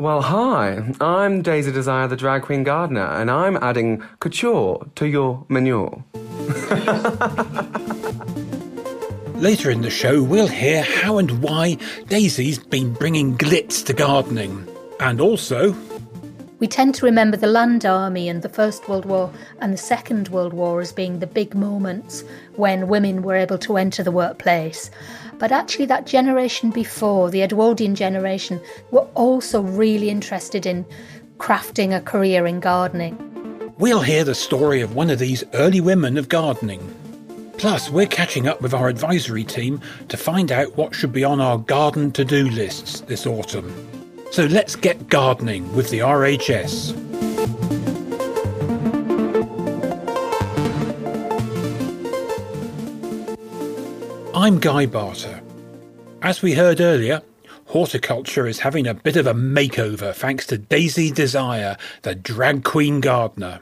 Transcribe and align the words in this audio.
Well, 0.00 0.22
hi, 0.22 0.94
I'm 0.98 1.42
Daisy 1.42 1.72
Desire, 1.72 2.08
the 2.08 2.16
drag 2.16 2.40
queen 2.40 2.64
gardener, 2.64 3.04
and 3.04 3.30
I'm 3.30 3.58
adding 3.58 4.02
couture 4.18 4.82
to 4.94 5.06
your 5.06 5.44
manure. 5.48 6.02
Later 9.34 9.70
in 9.70 9.82
the 9.82 9.90
show, 9.90 10.22
we'll 10.22 10.48
hear 10.48 10.82
how 10.82 11.18
and 11.18 11.42
why 11.42 11.76
Daisy's 12.08 12.58
been 12.58 12.94
bringing 12.94 13.36
glitz 13.36 13.84
to 13.84 13.92
gardening. 13.92 14.66
And 15.00 15.20
also, 15.20 15.76
we 16.60 16.68
tend 16.68 16.94
to 16.94 17.06
remember 17.06 17.38
the 17.38 17.46
Land 17.46 17.86
Army 17.86 18.28
and 18.28 18.42
the 18.42 18.48
First 18.48 18.86
World 18.88 19.06
War 19.06 19.32
and 19.60 19.72
the 19.72 19.78
Second 19.78 20.28
World 20.28 20.52
War 20.52 20.80
as 20.80 20.92
being 20.92 21.18
the 21.18 21.26
big 21.26 21.54
moments 21.54 22.22
when 22.54 22.86
women 22.86 23.22
were 23.22 23.34
able 23.34 23.58
to 23.58 23.78
enter 23.78 24.02
the 24.02 24.12
workplace. 24.12 24.90
But 25.38 25.52
actually, 25.52 25.86
that 25.86 26.06
generation 26.06 26.70
before, 26.70 27.30
the 27.30 27.42
Edwardian 27.42 27.94
generation, 27.94 28.60
were 28.90 29.08
also 29.14 29.62
really 29.62 30.10
interested 30.10 30.66
in 30.66 30.84
crafting 31.38 31.96
a 31.96 32.02
career 32.02 32.46
in 32.46 32.60
gardening. 32.60 33.16
We'll 33.78 34.02
hear 34.02 34.22
the 34.22 34.34
story 34.34 34.82
of 34.82 34.94
one 34.94 35.08
of 35.08 35.18
these 35.18 35.42
early 35.54 35.80
women 35.80 36.18
of 36.18 36.28
gardening. 36.28 36.94
Plus, 37.56 37.88
we're 37.88 38.06
catching 38.06 38.46
up 38.46 38.60
with 38.60 38.74
our 38.74 38.88
advisory 38.88 39.44
team 39.44 39.80
to 40.08 40.18
find 40.18 40.52
out 40.52 40.76
what 40.76 40.94
should 40.94 41.12
be 41.12 41.24
on 41.24 41.40
our 41.40 41.56
garden 41.56 42.12
to 42.12 42.24
do 42.24 42.50
lists 42.50 43.00
this 43.00 43.26
autumn. 43.26 43.99
So 44.30 44.46
let's 44.46 44.76
get 44.76 45.08
gardening 45.08 45.74
with 45.74 45.90
the 45.90 45.98
RHS. 45.98 46.94
I'm 54.32 54.60
Guy 54.60 54.86
Barter. 54.86 55.42
As 56.22 56.42
we 56.42 56.54
heard 56.54 56.80
earlier, 56.80 57.22
horticulture 57.66 58.46
is 58.46 58.60
having 58.60 58.86
a 58.86 58.94
bit 58.94 59.16
of 59.16 59.26
a 59.26 59.34
makeover 59.34 60.14
thanks 60.14 60.46
to 60.46 60.58
Daisy 60.58 61.10
Desire, 61.10 61.76
the 62.02 62.14
drag 62.14 62.62
queen 62.62 63.00
gardener. 63.00 63.58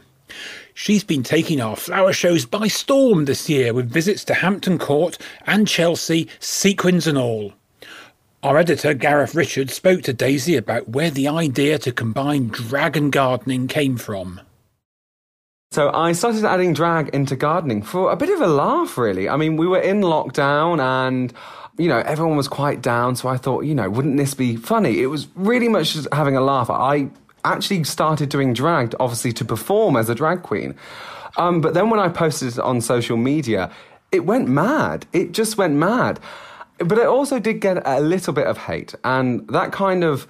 She's 0.75 1.03
been 1.03 1.23
taking 1.23 1.63
our 1.63 1.77
flower 1.77 2.13
shows 2.13 2.45
by 2.45 2.69
storm 2.69 3.25
this 3.25 3.49
year 3.49 3.73
with 3.73 3.91
visits 3.91 4.23
to 4.27 4.35
Hampton 4.35 4.79
Court 4.79 5.17
and 5.47 5.67
Chelsea, 5.67 6.29
sequins 6.41 7.07
and 7.07 7.17
all. 7.17 7.55
Our 8.41 8.57
editor, 8.57 8.95
Gareth 8.95 9.35
Richards, 9.35 9.75
spoke 9.75 10.03
to 10.03 10.13
Daisy 10.13 10.55
about 10.55 10.89
where 10.89 11.11
the 11.11 11.27
idea 11.27 11.77
to 11.81 11.91
combine 11.91 12.47
drag 12.47 12.97
and 12.97 13.11
gardening 13.11 13.67
came 13.67 13.97
from. 13.97 14.41
So 15.73 15.91
I 15.93 16.13
started 16.13 16.45
adding 16.45 16.73
drag 16.73 17.09
into 17.09 17.35
gardening 17.35 17.83
for 17.83 18.13
a 18.13 18.17
bit 18.17 18.31
of 18.31 18.41
a 18.41 18.47
laugh, 18.47 18.97
really. 18.97 19.29
I 19.29 19.37
mean, 19.37 19.57
we 19.57 19.67
were 19.67 19.81
in 19.81 20.03
lockdown 20.03 20.81
and, 20.81 21.33
you 21.79 21.89
know, 21.89 21.99
everyone 21.99 22.37
was 22.37 22.47
quite 22.47 22.81
down. 22.81 23.17
So 23.17 23.29
I 23.29 23.39
thought, 23.39 23.65
you 23.65 23.75
know, 23.75 23.91
wouldn't 23.91 24.17
this 24.17 24.35
be 24.35 24.55
funny? 24.55 25.03
It 25.03 25.07
was 25.07 25.27
really 25.35 25.69
much 25.69 25.95
just 25.95 26.07
having 26.13 26.37
a 26.37 26.41
laugh. 26.41 26.71
I 26.71 27.11
actually 27.45 27.83
started 27.83 28.29
doing 28.29 28.53
drag, 28.53 28.95
obviously, 29.01 29.33
to 29.33 29.45
perform 29.45 29.97
as 29.97 30.09
a 30.09 30.15
drag 30.15 30.45
queen. 30.45 30.77
Um, 31.39 31.61
but 31.61 31.75
then 31.75 31.91
when 31.91 31.99
I 31.99 32.09
posted 32.09 32.53
it 32.53 32.59
on 32.61 32.83
social 32.83 33.17
media, 33.17 33.69
it 34.13 34.27
went 34.27 34.49
mad. 34.49 35.07
It 35.13 35.33
just 35.33 35.59
went 35.59 35.75
mad. 35.75 36.21
But 36.79 36.99
it 36.99 37.07
also 37.07 37.39
did 37.39 37.61
get 37.61 37.83
a 37.85 38.01
little 38.01 38.33
bit 38.33 38.47
of 38.47 38.59
hate, 38.59 38.95
and 39.05 39.47
that 39.49 39.73
kind 39.73 40.05
of 40.05 40.27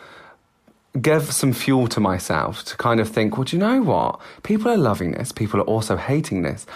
gave 1.01 1.33
some 1.33 1.53
fuel 1.53 1.87
to 1.89 2.01
myself 2.01 2.65
to 2.65 2.77
kind 2.77 3.01
of 3.01 3.09
think, 3.09 3.37
well, 3.37 3.45
do 3.45 3.57
you 3.57 3.61
know 3.61 3.83
what? 3.83 4.21
People 4.43 4.71
are 4.71 4.77
loving 4.77 5.13
this, 5.13 5.33
people 5.33 5.61
are 5.61 5.65
also 5.65 5.97
hating 5.97 6.43
this. 6.43 6.67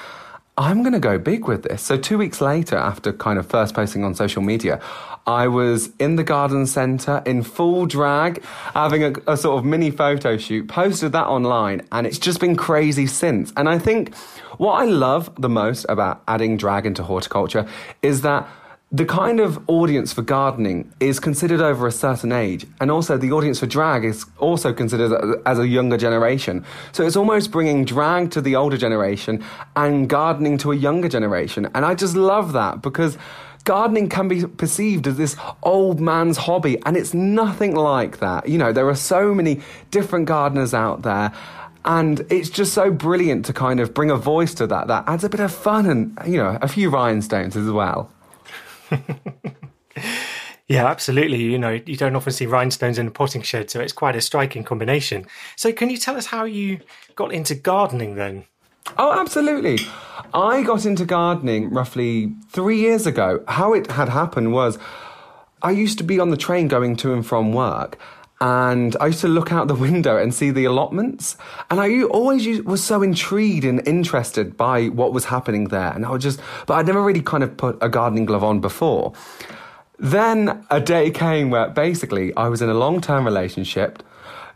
I'm 0.58 0.82
going 0.82 0.92
to 0.92 1.00
go 1.00 1.18
big 1.18 1.46
with 1.46 1.62
this. 1.62 1.80
So, 1.80 1.96
two 1.96 2.18
weeks 2.18 2.42
later, 2.42 2.76
after 2.76 3.10
kind 3.10 3.38
of 3.38 3.46
first 3.46 3.74
posting 3.74 4.04
on 4.04 4.14
social 4.14 4.42
media, 4.42 4.82
I 5.26 5.48
was 5.48 5.90
in 5.98 6.16
the 6.16 6.24
garden 6.24 6.66
centre 6.66 7.22
in 7.24 7.42
full 7.42 7.86
drag, 7.86 8.44
having 8.74 9.02
a, 9.02 9.12
a, 9.26 9.36
sort 9.38 9.58
of 9.58 9.64
mini 9.64 9.90
photo 9.90 10.36
shoot, 10.36 10.68
posted 10.68 11.12
that 11.12 11.26
online, 11.26 11.86
and 11.90 12.06
it's 12.06 12.18
just 12.18 12.38
been 12.38 12.54
crazy 12.54 13.06
since. 13.06 13.50
And 13.56 13.66
I 13.66 13.78
think 13.78 14.14
what 14.58 14.74
I 14.74 14.84
love 14.84 15.30
the 15.40 15.48
most 15.48 15.86
about 15.88 16.22
adding 16.28 16.58
drag 16.58 16.84
into 16.84 17.02
horticulture 17.02 17.66
is 18.02 18.20
that 18.20 18.46
the 18.94 19.06
kind 19.06 19.40
of 19.40 19.58
audience 19.70 20.12
for 20.12 20.20
gardening 20.20 20.92
is 21.00 21.18
considered 21.18 21.62
over 21.62 21.86
a 21.86 21.92
certain 21.92 22.30
age, 22.30 22.66
and 22.78 22.90
also 22.90 23.16
the 23.16 23.32
audience 23.32 23.58
for 23.58 23.66
drag 23.66 24.04
is 24.04 24.26
also 24.38 24.74
considered 24.74 25.40
as 25.46 25.58
a 25.58 25.66
younger 25.66 25.96
generation. 25.96 26.62
So 26.92 27.06
it's 27.06 27.16
almost 27.16 27.50
bringing 27.50 27.86
drag 27.86 28.30
to 28.32 28.42
the 28.42 28.54
older 28.54 28.76
generation 28.76 29.42
and 29.76 30.10
gardening 30.10 30.58
to 30.58 30.72
a 30.72 30.76
younger 30.76 31.08
generation. 31.08 31.70
And 31.74 31.86
I 31.86 31.94
just 31.94 32.16
love 32.16 32.52
that 32.52 32.82
because 32.82 33.16
gardening 33.64 34.10
can 34.10 34.28
be 34.28 34.46
perceived 34.46 35.06
as 35.06 35.16
this 35.16 35.36
old 35.62 35.98
man's 35.98 36.36
hobby, 36.36 36.76
and 36.84 36.94
it's 36.94 37.14
nothing 37.14 37.74
like 37.74 38.18
that. 38.18 38.46
You 38.46 38.58
know, 38.58 38.74
there 38.74 38.88
are 38.90 38.94
so 38.94 39.34
many 39.34 39.62
different 39.90 40.26
gardeners 40.26 40.74
out 40.74 41.00
there. 41.00 41.32
And 41.84 42.24
it's 42.30 42.48
just 42.48 42.74
so 42.74 42.92
brilliant 42.92 43.46
to 43.46 43.52
kind 43.52 43.80
of 43.80 43.92
bring 43.92 44.10
a 44.10 44.16
voice 44.16 44.54
to 44.54 44.68
that. 44.68 44.86
That 44.86 45.02
adds 45.08 45.24
a 45.24 45.28
bit 45.28 45.40
of 45.40 45.50
fun 45.50 45.86
and, 45.86 46.16
you 46.24 46.36
know, 46.36 46.56
a 46.62 46.68
few 46.68 46.90
rhinestones 46.90 47.56
as 47.56 47.68
well. 47.70 48.08
yeah, 50.68 50.86
absolutely. 50.86 51.42
You 51.42 51.58
know, 51.58 51.80
you 51.86 51.96
don't 51.96 52.16
often 52.16 52.32
see 52.32 52.46
rhinestones 52.46 52.98
in 52.98 53.06
a 53.06 53.10
potting 53.10 53.42
shed, 53.42 53.70
so 53.70 53.80
it's 53.80 53.92
quite 53.92 54.16
a 54.16 54.20
striking 54.20 54.64
combination. 54.64 55.26
So, 55.56 55.72
can 55.72 55.90
you 55.90 55.96
tell 55.96 56.16
us 56.16 56.26
how 56.26 56.44
you 56.44 56.80
got 57.14 57.32
into 57.32 57.54
gardening 57.54 58.14
then? 58.14 58.44
Oh, 58.98 59.18
absolutely. 59.18 59.78
I 60.34 60.62
got 60.62 60.84
into 60.84 61.04
gardening 61.04 61.70
roughly 61.70 62.34
three 62.50 62.80
years 62.80 63.06
ago. 63.06 63.44
How 63.48 63.72
it 63.74 63.90
had 63.92 64.08
happened 64.08 64.52
was 64.52 64.78
I 65.62 65.70
used 65.70 65.98
to 65.98 66.04
be 66.04 66.18
on 66.18 66.30
the 66.30 66.36
train 66.36 66.68
going 66.68 66.96
to 66.96 67.12
and 67.12 67.24
from 67.24 67.52
work, 67.52 67.98
and 68.42 68.96
I 69.00 69.06
used 69.06 69.20
to 69.20 69.28
look 69.28 69.52
out 69.52 69.68
the 69.68 69.74
window 69.88 70.16
and 70.16 70.34
see 70.34 70.50
the 70.50 70.64
allotments. 70.64 71.36
And 71.70 71.80
I 71.80 72.02
always 72.02 72.60
was 72.62 72.82
so 72.82 73.00
intrigued 73.00 73.64
and 73.64 73.86
interested 73.86 74.56
by 74.56 74.86
what 74.88 75.12
was 75.12 75.26
happening 75.26 75.68
there. 75.68 75.92
And 75.92 76.04
I 76.04 76.10
would 76.10 76.20
just, 76.20 76.40
but 76.66 76.74
I'd 76.74 76.86
never 76.86 77.00
really 77.00 77.22
kind 77.22 77.44
of 77.44 77.56
put 77.56 77.78
a 77.80 77.88
gardening 77.88 78.24
glove 78.26 78.42
on 78.42 78.60
before. 78.60 79.12
Then 80.00 80.66
a 80.70 80.80
day 80.80 81.12
came 81.12 81.50
where 81.50 81.68
basically 81.68 82.34
I 82.34 82.48
was 82.48 82.60
in 82.60 82.68
a 82.68 82.74
long 82.74 83.00
term 83.00 83.24
relationship, 83.24 84.02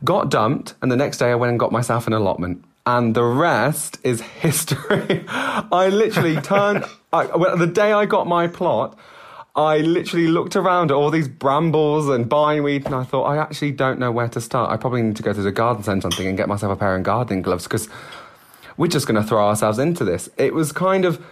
got 0.03 0.31
dumped, 0.31 0.75
and 0.83 0.91
the 0.91 0.97
next 0.97 1.19
day 1.19 1.31
I 1.31 1.37
went 1.37 1.51
and 1.51 1.61
got 1.61 1.71
myself 1.71 2.09
an 2.09 2.13
allotment. 2.13 2.65
And 2.87 3.15
the 3.15 3.23
rest 3.23 3.99
is 4.03 4.21
history. 4.43 5.25
I 5.29 5.91
literally 5.93 6.41
turned, 6.41 6.85
I, 7.13 7.27
the 7.55 7.69
day 7.69 7.93
I 7.93 8.07
got 8.07 8.27
my 8.27 8.49
plot, 8.49 8.99
I 9.57 9.79
literally 9.79 10.27
looked 10.27 10.55
around 10.55 10.91
at 10.91 10.95
all 10.95 11.11
these 11.11 11.29
brambles 11.29 12.11
and 12.11 12.29
bindweed, 12.29 12.85
and 12.85 12.95
I 12.95 13.05
thought, 13.05 13.25
I 13.25 13.39
actually 13.39 13.73
don't 13.73 13.99
know 13.99 14.13
where 14.13 14.29
to 14.29 14.41
start. 14.41 14.71
I 14.71 14.77
probably 14.77 15.01
need 15.01 15.17
to 15.17 15.23
go 15.23 15.33
to 15.33 15.41
the 15.41 15.51
garden 15.51 15.83
centre 15.83 16.03
something 16.03 16.27
and 16.27 16.37
get 16.37 16.47
myself 16.47 16.71
a 16.73 16.77
pair 16.77 16.95
of 16.95 17.03
gardening 17.03 17.41
gloves 17.41 17.65
because 17.65 17.89
we're 18.77 18.89
just 18.89 19.07
going 19.07 19.21
to 19.21 19.27
throw 19.27 19.49
ourselves 19.49 19.79
into 19.79 20.05
this. 20.05 20.29
It 20.37 20.53
was 20.53 20.73
kind 20.73 21.07
of 21.07 21.25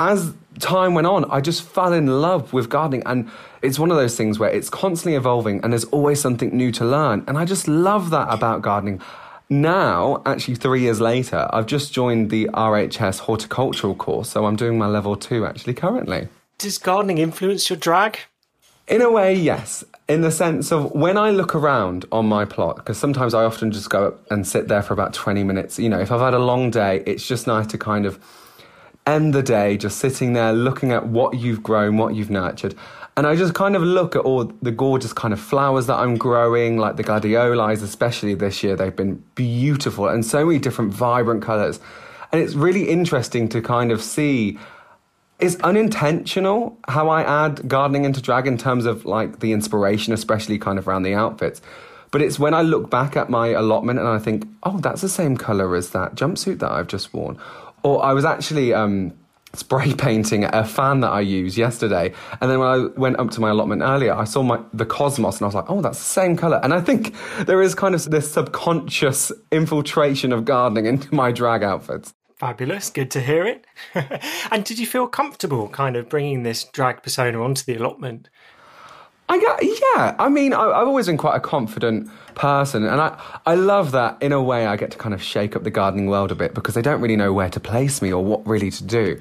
as 0.00 0.34
time 0.58 0.94
went 0.94 1.06
on, 1.06 1.24
I 1.30 1.40
just 1.40 1.62
fell 1.62 1.92
in 1.92 2.20
love 2.20 2.52
with 2.52 2.68
gardening, 2.68 3.04
and 3.06 3.30
it's 3.62 3.78
one 3.78 3.92
of 3.92 3.96
those 3.96 4.16
things 4.16 4.40
where 4.40 4.50
it's 4.50 4.68
constantly 4.68 5.14
evolving, 5.14 5.62
and 5.62 5.72
there's 5.72 5.84
always 5.84 6.20
something 6.20 6.56
new 6.56 6.72
to 6.72 6.84
learn, 6.84 7.22
and 7.28 7.38
I 7.38 7.44
just 7.44 7.68
love 7.68 8.10
that 8.10 8.26
about 8.28 8.62
gardening. 8.62 9.00
Now, 9.48 10.20
actually, 10.26 10.56
three 10.56 10.80
years 10.80 11.00
later, 11.00 11.48
I've 11.52 11.66
just 11.66 11.92
joined 11.92 12.30
the 12.30 12.46
RHS 12.52 13.20
horticultural 13.20 13.94
course, 13.94 14.30
so 14.30 14.46
I'm 14.46 14.56
doing 14.56 14.78
my 14.78 14.88
level 14.88 15.14
two 15.14 15.46
actually 15.46 15.74
currently 15.74 16.26
does 16.62 16.78
gardening 16.78 17.18
influence 17.18 17.68
your 17.68 17.76
drag? 17.76 18.20
In 18.88 19.02
a 19.02 19.10
way, 19.10 19.34
yes. 19.34 19.84
In 20.08 20.22
the 20.22 20.30
sense 20.30 20.72
of 20.72 20.92
when 20.92 21.16
I 21.16 21.30
look 21.30 21.54
around 21.54 22.04
on 22.12 22.26
my 22.26 22.44
plot, 22.44 22.76
because 22.76 22.98
sometimes 22.98 23.34
I 23.34 23.44
often 23.44 23.70
just 23.70 23.90
go 23.90 24.08
up 24.08 24.30
and 24.30 24.46
sit 24.46 24.68
there 24.68 24.82
for 24.82 24.94
about 24.94 25.12
20 25.12 25.44
minutes. 25.44 25.78
You 25.78 25.88
know, 25.88 26.00
if 26.00 26.10
I've 26.10 26.20
had 26.20 26.34
a 26.34 26.38
long 26.38 26.70
day, 26.70 27.02
it's 27.06 27.26
just 27.26 27.46
nice 27.46 27.66
to 27.68 27.78
kind 27.78 28.06
of 28.06 28.18
end 29.06 29.34
the 29.34 29.42
day 29.42 29.76
just 29.76 29.98
sitting 29.98 30.32
there 30.32 30.52
looking 30.52 30.92
at 30.92 31.06
what 31.06 31.38
you've 31.38 31.62
grown, 31.62 31.96
what 31.96 32.14
you've 32.14 32.30
nurtured. 32.30 32.74
And 33.16 33.26
I 33.26 33.36
just 33.36 33.54
kind 33.54 33.76
of 33.76 33.82
look 33.82 34.16
at 34.16 34.22
all 34.22 34.44
the 34.62 34.70
gorgeous 34.70 35.12
kind 35.12 35.34
of 35.34 35.40
flowers 35.40 35.86
that 35.86 35.96
I'm 35.96 36.16
growing, 36.16 36.78
like 36.78 36.96
the 36.96 37.04
gladioli, 37.04 37.82
especially 37.82 38.34
this 38.34 38.62
year. 38.62 38.76
They've 38.76 38.94
been 38.94 39.22
beautiful 39.34 40.08
and 40.08 40.24
so 40.24 40.46
many 40.46 40.58
different 40.58 40.94
vibrant 40.94 41.42
colours. 41.42 41.78
And 42.30 42.40
it's 42.40 42.54
really 42.54 42.88
interesting 42.88 43.48
to 43.50 43.60
kind 43.60 43.92
of 43.92 44.02
see 44.02 44.58
it's 45.42 45.56
unintentional 45.56 46.78
how 46.86 47.08
I 47.08 47.22
add 47.22 47.68
gardening 47.68 48.04
into 48.04 48.22
drag 48.22 48.46
in 48.46 48.56
terms 48.56 48.86
of 48.86 49.04
like 49.04 49.40
the 49.40 49.52
inspiration, 49.52 50.12
especially 50.12 50.56
kind 50.56 50.78
of 50.78 50.86
around 50.86 51.02
the 51.02 51.14
outfits. 51.14 51.60
But 52.12 52.22
it's 52.22 52.38
when 52.38 52.54
I 52.54 52.62
look 52.62 52.90
back 52.90 53.16
at 53.16 53.28
my 53.28 53.48
allotment 53.48 53.98
and 53.98 54.06
I 54.06 54.18
think, 54.18 54.46
oh, 54.62 54.78
that's 54.78 55.00
the 55.00 55.08
same 55.08 55.36
colour 55.36 55.74
as 55.74 55.90
that 55.90 56.14
jumpsuit 56.14 56.60
that 56.60 56.70
I've 56.70 56.86
just 56.86 57.12
worn. 57.12 57.38
Or 57.82 58.04
I 58.04 58.12
was 58.12 58.24
actually 58.24 58.72
um, 58.72 59.14
spray 59.54 59.94
painting 59.98 60.44
a 60.44 60.64
fan 60.64 61.00
that 61.00 61.10
I 61.10 61.20
used 61.20 61.56
yesterday. 61.56 62.14
And 62.40 62.48
then 62.48 62.60
when 62.60 62.68
I 62.68 62.86
went 62.96 63.18
up 63.18 63.30
to 63.32 63.40
my 63.40 63.50
allotment 63.50 63.82
earlier, 63.82 64.14
I 64.14 64.24
saw 64.24 64.42
my 64.42 64.60
the 64.72 64.86
cosmos 64.86 65.36
and 65.36 65.42
I 65.42 65.46
was 65.46 65.54
like, 65.56 65.68
oh, 65.70 65.80
that's 65.80 65.98
the 65.98 66.04
same 66.04 66.36
colour. 66.36 66.60
And 66.62 66.72
I 66.72 66.80
think 66.80 67.14
there 67.46 67.60
is 67.62 67.74
kind 67.74 67.96
of 67.96 68.04
this 68.04 68.30
subconscious 68.30 69.32
infiltration 69.50 70.32
of 70.32 70.44
gardening 70.44 70.86
into 70.92 71.12
my 71.12 71.32
drag 71.32 71.64
outfits. 71.64 72.14
Fabulous. 72.42 72.90
Good 72.90 73.12
to 73.12 73.20
hear 73.20 73.46
it. 73.46 73.68
and 74.50 74.64
did 74.64 74.76
you 74.76 74.84
feel 74.84 75.06
comfortable 75.06 75.68
kind 75.68 75.94
of 75.94 76.08
bringing 76.08 76.42
this 76.42 76.64
drag 76.64 77.00
persona 77.04 77.40
onto 77.40 77.62
the 77.62 77.76
allotment? 77.76 78.28
I 79.28 79.38
got, 79.38 79.62
yeah. 79.62 80.16
I 80.18 80.28
mean, 80.28 80.52
I, 80.52 80.76
have 80.80 80.88
always 80.88 81.06
been 81.06 81.16
quite 81.16 81.36
a 81.36 81.40
confident 81.40 82.10
person, 82.34 82.82
and 82.82 83.00
I, 83.00 83.16
I 83.46 83.54
love 83.54 83.92
that 83.92 84.20
in 84.20 84.32
a 84.32 84.42
way 84.42 84.66
I 84.66 84.74
get 84.74 84.90
to 84.90 84.98
kind 84.98 85.14
of 85.14 85.22
shake 85.22 85.54
up 85.54 85.62
the 85.62 85.70
gardening 85.70 86.06
world 86.06 86.32
a 86.32 86.34
bit 86.34 86.52
because 86.52 86.74
they 86.74 86.82
don't 86.82 87.00
really 87.00 87.14
know 87.14 87.32
where 87.32 87.48
to 87.48 87.60
place 87.60 88.02
me 88.02 88.12
or 88.12 88.24
what 88.24 88.44
really 88.44 88.72
to 88.72 88.82
do. 88.82 89.20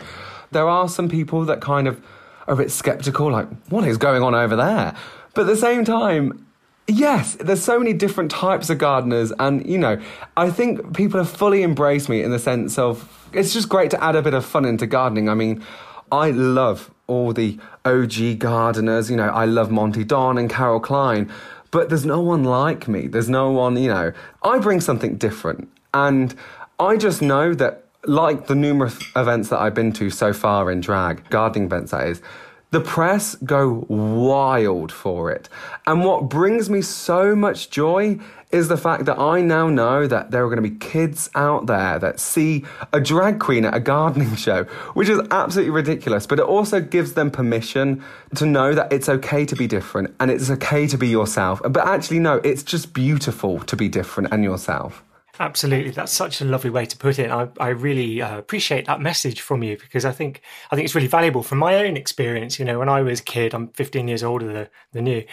There 0.49 0.67
are 0.67 0.89
some 0.89 1.07
people 1.07 1.45
that 1.45 1.61
kind 1.61 1.87
of 1.87 2.03
are 2.47 2.55
a 2.55 2.57
bit 2.57 2.71
skeptical, 2.71 3.31
like, 3.31 3.47
what 3.69 3.87
is 3.87 3.99
going 3.99 4.23
on 4.23 4.33
over 4.33 4.55
there? 4.55 4.95
But 5.35 5.41
at 5.41 5.47
the 5.47 5.57
same 5.57 5.85
time, 5.85 6.47
Yes, 6.87 7.35
there's 7.39 7.63
so 7.63 7.79
many 7.79 7.93
different 7.93 8.31
types 8.31 8.69
of 8.69 8.77
gardeners, 8.77 9.31
and 9.39 9.65
you 9.65 9.77
know, 9.77 10.01
I 10.35 10.49
think 10.49 10.95
people 10.95 11.19
have 11.19 11.29
fully 11.29 11.63
embraced 11.63 12.09
me 12.09 12.21
in 12.21 12.31
the 12.31 12.39
sense 12.39 12.77
of 12.77 13.29
it's 13.33 13.53
just 13.53 13.69
great 13.69 13.91
to 13.91 14.03
add 14.03 14.15
a 14.15 14.21
bit 14.21 14.33
of 14.33 14.43
fun 14.45 14.65
into 14.65 14.87
gardening. 14.87 15.29
I 15.29 15.35
mean, 15.35 15.63
I 16.11 16.31
love 16.31 16.91
all 17.07 17.33
the 17.33 17.57
OG 17.85 18.39
gardeners, 18.39 19.09
you 19.09 19.15
know, 19.15 19.29
I 19.29 19.45
love 19.45 19.71
Monty 19.71 20.03
Don 20.03 20.37
and 20.37 20.49
Carol 20.49 20.79
Klein, 20.79 21.31
but 21.69 21.89
there's 21.89 22.05
no 22.05 22.19
one 22.19 22.43
like 22.43 22.87
me. 22.87 23.07
There's 23.07 23.29
no 23.29 23.51
one, 23.51 23.77
you 23.77 23.89
know, 23.89 24.11
I 24.43 24.59
bring 24.59 24.81
something 24.81 25.15
different, 25.15 25.69
and 25.93 26.35
I 26.79 26.97
just 26.97 27.21
know 27.21 27.53
that, 27.53 27.85
like 28.05 28.47
the 28.47 28.55
numerous 28.55 28.97
events 29.15 29.49
that 29.49 29.59
I've 29.59 29.75
been 29.75 29.93
to 29.93 30.09
so 30.09 30.33
far 30.33 30.71
in 30.71 30.81
drag, 30.81 31.29
gardening 31.29 31.65
events 31.65 31.91
that 31.91 32.07
is, 32.07 32.21
the 32.71 32.79
press 32.79 33.35
go 33.35 33.85
wild 33.89 34.91
for 34.91 35.29
it. 35.29 35.49
And 35.85 36.05
what 36.05 36.29
brings 36.29 36.69
me 36.69 36.81
so 36.81 37.35
much 37.35 37.69
joy 37.69 38.17
is 38.51 38.69
the 38.69 38.77
fact 38.77 39.05
that 39.05 39.17
I 39.17 39.41
now 39.41 39.69
know 39.69 40.07
that 40.07 40.31
there 40.31 40.43
are 40.43 40.47
going 40.47 40.61
to 40.61 40.69
be 40.69 40.77
kids 40.77 41.29
out 41.35 41.67
there 41.67 41.99
that 41.99 42.19
see 42.19 42.65
a 42.91 42.99
drag 42.99 43.39
queen 43.39 43.65
at 43.65 43.73
a 43.73 43.79
gardening 43.79 44.35
show, 44.37 44.63
which 44.93 45.09
is 45.09 45.19
absolutely 45.31 45.71
ridiculous. 45.71 46.25
But 46.25 46.39
it 46.39 46.45
also 46.45 46.79
gives 46.79 47.13
them 47.13 47.29
permission 47.29 48.03
to 48.35 48.45
know 48.45 48.73
that 48.73 48.91
it's 48.91 49.09
okay 49.09 49.45
to 49.45 49.55
be 49.55 49.67
different 49.67 50.15
and 50.19 50.31
it's 50.31 50.49
okay 50.49 50.87
to 50.87 50.97
be 50.97 51.07
yourself. 51.07 51.61
But 51.63 51.85
actually, 51.85 52.19
no, 52.19 52.37
it's 52.37 52.63
just 52.63 52.93
beautiful 52.93 53.59
to 53.59 53.75
be 53.75 53.89
different 53.89 54.33
and 54.33 54.43
yourself. 54.43 55.03
Absolutely, 55.41 55.89
that's 55.89 56.11
such 56.11 56.39
a 56.39 56.45
lovely 56.45 56.69
way 56.69 56.85
to 56.85 56.95
put 56.95 57.17
it. 57.17 57.31
I, 57.31 57.47
I 57.59 57.69
really 57.69 58.21
uh, 58.21 58.37
appreciate 58.37 58.85
that 58.85 59.01
message 59.01 59.41
from 59.41 59.63
you 59.63 59.75
because 59.75 60.05
I 60.05 60.11
think 60.11 60.43
I 60.69 60.75
think 60.75 60.85
it's 60.85 60.93
really 60.93 61.07
valuable 61.07 61.41
from 61.41 61.57
my 61.57 61.83
own 61.83 61.97
experience. 61.97 62.59
You 62.59 62.65
know, 62.65 62.77
when 62.77 62.89
I 62.89 63.01
was 63.01 63.21
a 63.21 63.23
kid, 63.23 63.55
I'm 63.55 63.69
15 63.69 64.07
years 64.07 64.21
older 64.21 64.69
than 64.93 65.07
you. 65.07 65.25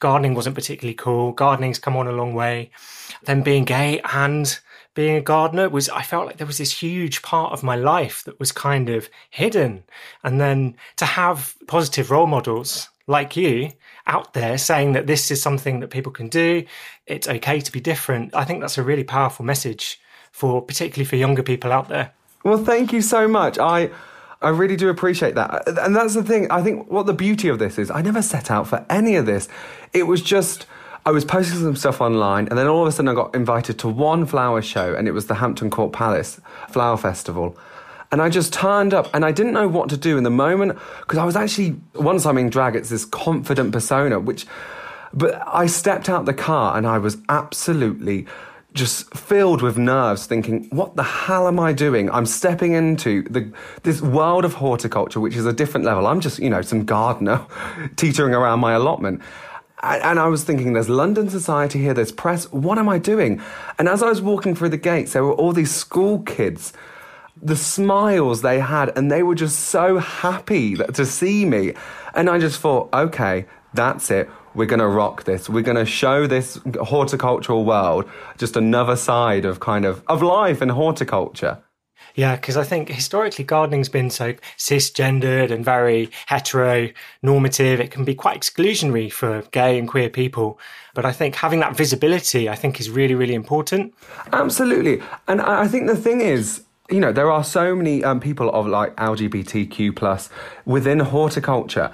Gardening 0.00 0.34
wasn't 0.34 0.56
particularly 0.56 0.94
cool. 0.94 1.30
Gardening's 1.30 1.78
come 1.78 1.96
on 1.96 2.08
a 2.08 2.12
long 2.12 2.34
way. 2.34 2.72
Then 3.22 3.42
being 3.42 3.64
gay 3.64 4.00
and 4.12 4.58
being 4.94 5.14
a 5.14 5.20
gardener 5.20 5.68
was 5.68 5.88
I 5.88 6.02
felt 6.02 6.26
like 6.26 6.38
there 6.38 6.46
was 6.46 6.58
this 6.58 6.82
huge 6.82 7.22
part 7.22 7.52
of 7.52 7.62
my 7.62 7.76
life 7.76 8.24
that 8.24 8.40
was 8.40 8.50
kind 8.50 8.90
of 8.90 9.08
hidden. 9.30 9.84
And 10.24 10.40
then 10.40 10.74
to 10.96 11.04
have 11.04 11.54
positive 11.68 12.10
role 12.10 12.26
models 12.26 12.88
like 13.06 13.36
you 13.36 13.70
out 14.06 14.34
there 14.34 14.58
saying 14.58 14.92
that 14.92 15.06
this 15.06 15.30
is 15.30 15.40
something 15.40 15.80
that 15.80 15.88
people 15.88 16.12
can 16.12 16.28
do. 16.28 16.64
It's 17.06 17.28
okay 17.28 17.60
to 17.60 17.72
be 17.72 17.80
different. 17.80 18.34
I 18.34 18.44
think 18.44 18.60
that's 18.60 18.78
a 18.78 18.82
really 18.82 19.04
powerful 19.04 19.44
message 19.44 20.00
for 20.32 20.62
particularly 20.62 21.04
for 21.04 21.16
younger 21.16 21.42
people 21.42 21.72
out 21.72 21.88
there. 21.88 22.12
Well, 22.44 22.64
thank 22.64 22.92
you 22.92 23.02
so 23.02 23.28
much. 23.28 23.58
I 23.58 23.90
I 24.40 24.48
really 24.48 24.76
do 24.76 24.88
appreciate 24.88 25.36
that. 25.36 25.68
And 25.68 25.94
that's 25.94 26.14
the 26.14 26.24
thing. 26.24 26.50
I 26.50 26.62
think 26.62 26.90
what 26.90 27.06
the 27.06 27.12
beauty 27.12 27.48
of 27.48 27.60
this 27.60 27.78
is, 27.78 27.90
I 27.90 28.02
never 28.02 28.22
set 28.22 28.50
out 28.50 28.66
for 28.66 28.84
any 28.90 29.14
of 29.14 29.24
this. 29.24 29.48
It 29.92 30.04
was 30.08 30.20
just 30.20 30.66
I 31.04 31.10
was 31.10 31.24
posting 31.24 31.58
some 31.58 31.76
stuff 31.76 32.00
online, 32.00 32.46
and 32.48 32.58
then 32.58 32.68
all 32.68 32.82
of 32.82 32.88
a 32.88 32.92
sudden 32.92 33.08
I 33.08 33.14
got 33.14 33.34
invited 33.34 33.78
to 33.80 33.88
one 33.88 34.24
flower 34.24 34.62
show, 34.62 34.94
and 34.94 35.08
it 35.08 35.12
was 35.12 35.26
the 35.26 35.34
Hampton 35.34 35.68
Court 35.68 35.92
Palace 35.92 36.40
Flower 36.68 36.96
Festival. 36.96 37.56
And 38.12 38.20
I 38.20 38.28
just 38.28 38.52
turned 38.52 38.92
up 38.92 39.12
and 39.14 39.24
I 39.24 39.32
didn't 39.32 39.54
know 39.54 39.66
what 39.66 39.88
to 39.88 39.96
do 39.96 40.18
in 40.18 40.22
the 40.22 40.30
moment 40.30 40.78
because 41.00 41.18
I 41.18 41.24
was 41.24 41.34
actually, 41.34 41.76
once 41.94 42.26
I'm 42.26 42.36
in 42.36 42.50
drag, 42.50 42.76
it's 42.76 42.90
this 42.90 43.06
confident 43.06 43.72
persona, 43.72 44.20
which, 44.20 44.46
but 45.14 45.42
I 45.46 45.66
stepped 45.66 46.10
out 46.10 46.26
the 46.26 46.34
car 46.34 46.76
and 46.76 46.86
I 46.86 46.98
was 46.98 47.16
absolutely 47.30 48.26
just 48.74 49.12
filled 49.14 49.60
with 49.60 49.76
nerves 49.76 50.24
thinking 50.26 50.66
what 50.70 50.96
the 50.96 51.02
hell 51.02 51.46
am 51.46 51.60
i 51.60 51.74
doing 51.74 52.10
i'm 52.10 52.24
stepping 52.24 52.72
into 52.72 53.22
the 53.24 53.52
this 53.82 54.00
world 54.00 54.46
of 54.46 54.54
horticulture 54.54 55.20
which 55.20 55.36
is 55.36 55.44
a 55.44 55.52
different 55.52 55.84
level 55.84 56.06
i'm 56.06 56.20
just 56.20 56.38
you 56.38 56.48
know 56.48 56.62
some 56.62 56.82
gardener 56.82 57.44
teetering 57.96 58.34
around 58.34 58.60
my 58.60 58.72
allotment 58.72 59.20
and 59.84 60.20
I 60.20 60.28
was 60.28 60.44
thinking, 60.44 60.74
there's 60.74 60.88
London 60.88 61.28
Society 61.28 61.80
here, 61.80 61.92
there's 61.92 62.12
press. 62.12 62.44
What 62.52 62.78
am 62.78 62.88
I 62.88 62.98
doing? 62.98 63.42
And 63.80 63.88
as 63.88 64.00
I 64.00 64.08
was 64.08 64.22
walking 64.22 64.54
through 64.54 64.68
the 64.68 64.76
gates, 64.76 65.12
there 65.12 65.24
were 65.24 65.32
all 65.32 65.52
these 65.52 65.74
school 65.74 66.20
kids 66.20 66.72
the 67.42 67.56
smiles 67.56 68.42
they 68.42 68.60
had, 68.60 68.96
and 68.96 69.10
they 69.10 69.22
were 69.22 69.34
just 69.34 69.58
so 69.58 69.98
happy 69.98 70.76
that, 70.76 70.94
to 70.94 71.04
see 71.04 71.44
me. 71.44 71.74
And 72.14 72.30
I 72.30 72.38
just 72.38 72.60
thought, 72.60 72.88
okay, 72.94 73.46
that's 73.74 74.10
it. 74.10 74.30
We're 74.54 74.66
going 74.66 74.80
to 74.80 74.86
rock 74.86 75.24
this. 75.24 75.48
We're 75.48 75.62
going 75.62 75.78
to 75.78 75.86
show 75.86 76.26
this 76.26 76.60
horticultural 76.82 77.64
world 77.64 78.08
just 78.38 78.56
another 78.56 78.96
side 78.96 79.44
of 79.44 79.60
kind 79.60 79.84
of 79.84 80.02
of 80.06 80.22
life 80.22 80.60
and 80.60 80.70
horticulture. 80.70 81.62
Yeah, 82.14 82.36
because 82.36 82.56
I 82.58 82.64
think 82.64 82.88
historically 82.88 83.44
gardening's 83.44 83.88
been 83.88 84.10
so 84.10 84.34
cisgendered 84.58 85.50
and 85.50 85.64
very 85.64 86.10
heteronormative. 86.28 87.78
It 87.80 87.90
can 87.90 88.04
be 88.04 88.14
quite 88.14 88.38
exclusionary 88.38 89.10
for 89.10 89.42
gay 89.50 89.78
and 89.78 89.88
queer 89.88 90.10
people. 90.10 90.58
But 90.94 91.06
I 91.06 91.12
think 91.12 91.36
having 91.36 91.60
that 91.60 91.76
visibility, 91.76 92.50
I 92.50 92.54
think, 92.54 92.80
is 92.80 92.90
really, 92.90 93.14
really 93.14 93.34
important. 93.34 93.94
Absolutely. 94.32 95.02
And 95.26 95.40
I 95.40 95.66
think 95.68 95.86
the 95.86 95.96
thing 95.96 96.20
is, 96.20 96.64
you 96.92 97.00
know, 97.00 97.12
there 97.12 97.30
are 97.30 97.42
so 97.42 97.74
many 97.74 98.04
um, 98.04 98.20
people 98.20 98.50
of 98.50 98.66
like 98.66 98.94
LGBTQ 98.96 99.96
plus 99.96 100.28
within 100.64 101.00
horticulture. 101.00 101.92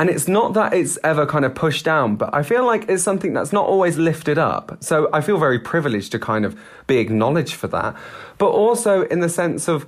And 0.00 0.08
it's 0.08 0.28
not 0.28 0.54
that 0.54 0.72
it's 0.72 0.96
ever 1.02 1.26
kind 1.26 1.44
of 1.44 1.54
pushed 1.56 1.84
down, 1.84 2.16
but 2.16 2.32
I 2.32 2.44
feel 2.44 2.64
like 2.64 2.88
it's 2.88 3.02
something 3.02 3.32
that's 3.32 3.52
not 3.52 3.66
always 3.66 3.98
lifted 3.98 4.38
up. 4.38 4.78
So 4.80 5.10
I 5.12 5.20
feel 5.20 5.38
very 5.38 5.58
privileged 5.58 6.12
to 6.12 6.20
kind 6.20 6.44
of 6.44 6.58
be 6.86 6.98
acknowledged 6.98 7.54
for 7.54 7.66
that. 7.68 7.96
But 8.38 8.50
also 8.50 9.02
in 9.06 9.20
the 9.20 9.28
sense 9.28 9.68
of 9.68 9.86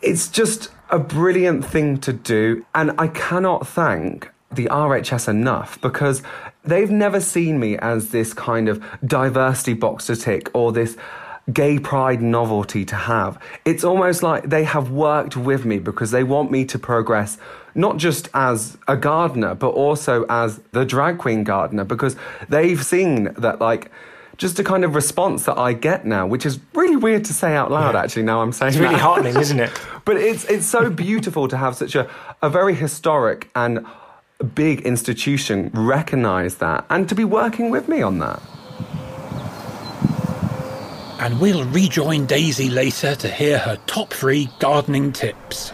it's 0.00 0.28
just 0.28 0.70
a 0.88 0.98
brilliant 0.98 1.64
thing 1.64 1.98
to 1.98 2.12
do. 2.12 2.64
And 2.74 2.92
I 2.98 3.08
cannot 3.08 3.66
thank 3.66 4.30
the 4.50 4.64
RHS 4.66 5.28
enough 5.28 5.78
because 5.82 6.22
they've 6.64 6.90
never 6.90 7.20
seen 7.20 7.60
me 7.60 7.76
as 7.76 8.10
this 8.10 8.32
kind 8.32 8.66
of 8.66 8.82
diversity 9.04 9.74
box 9.74 10.06
to 10.06 10.16
tick 10.16 10.50
or 10.54 10.72
this 10.72 10.96
gay 11.52 11.78
pride 11.78 12.20
novelty 12.20 12.84
to 12.84 12.96
have. 12.96 13.40
It's 13.64 13.84
almost 13.84 14.22
like 14.22 14.48
they 14.48 14.64
have 14.64 14.90
worked 14.90 15.36
with 15.36 15.64
me 15.64 15.78
because 15.78 16.10
they 16.10 16.24
want 16.24 16.50
me 16.50 16.64
to 16.66 16.78
progress 16.78 17.38
not 17.74 17.96
just 17.96 18.28
as 18.34 18.76
a 18.88 18.96
gardener, 18.96 19.54
but 19.54 19.70
also 19.70 20.24
as 20.28 20.58
the 20.72 20.84
drag 20.84 21.18
queen 21.18 21.44
gardener 21.44 21.84
because 21.84 22.16
they've 22.48 22.84
seen 22.84 23.32
that, 23.34 23.60
like, 23.60 23.90
just 24.36 24.58
a 24.58 24.64
kind 24.64 24.84
of 24.84 24.94
response 24.94 25.44
that 25.44 25.58
I 25.58 25.72
get 25.72 26.06
now, 26.06 26.26
which 26.26 26.46
is 26.46 26.60
really 26.74 26.96
weird 26.96 27.24
to 27.26 27.32
say 27.32 27.54
out 27.54 27.70
loud. 27.70 27.94
Yeah. 27.94 28.02
Actually, 28.02 28.22
now 28.22 28.40
I'm 28.40 28.52
saying 28.52 28.70
it's 28.70 28.78
really 28.78 28.94
heartening, 28.94 29.36
isn't 29.40 29.58
it? 29.58 29.70
but 30.04 30.16
it's 30.16 30.44
it's 30.44 30.64
so 30.66 30.88
beautiful 30.88 31.48
to 31.48 31.56
have 31.56 31.76
such 31.76 31.94
a 31.96 32.08
a 32.40 32.48
very 32.48 32.74
historic 32.74 33.50
and 33.56 33.84
big 34.54 34.82
institution 34.82 35.70
recognize 35.74 36.56
that 36.56 36.84
and 36.88 37.08
to 37.08 37.14
be 37.16 37.24
working 37.24 37.70
with 37.70 37.88
me 37.88 38.00
on 38.00 38.20
that 38.20 38.40
and 41.18 41.40
we'll 41.40 41.64
rejoin 41.64 42.26
Daisy 42.26 42.70
later 42.70 43.14
to 43.16 43.28
hear 43.28 43.58
her 43.58 43.76
top 43.86 44.12
three 44.12 44.48
gardening 44.60 45.12
tips. 45.12 45.72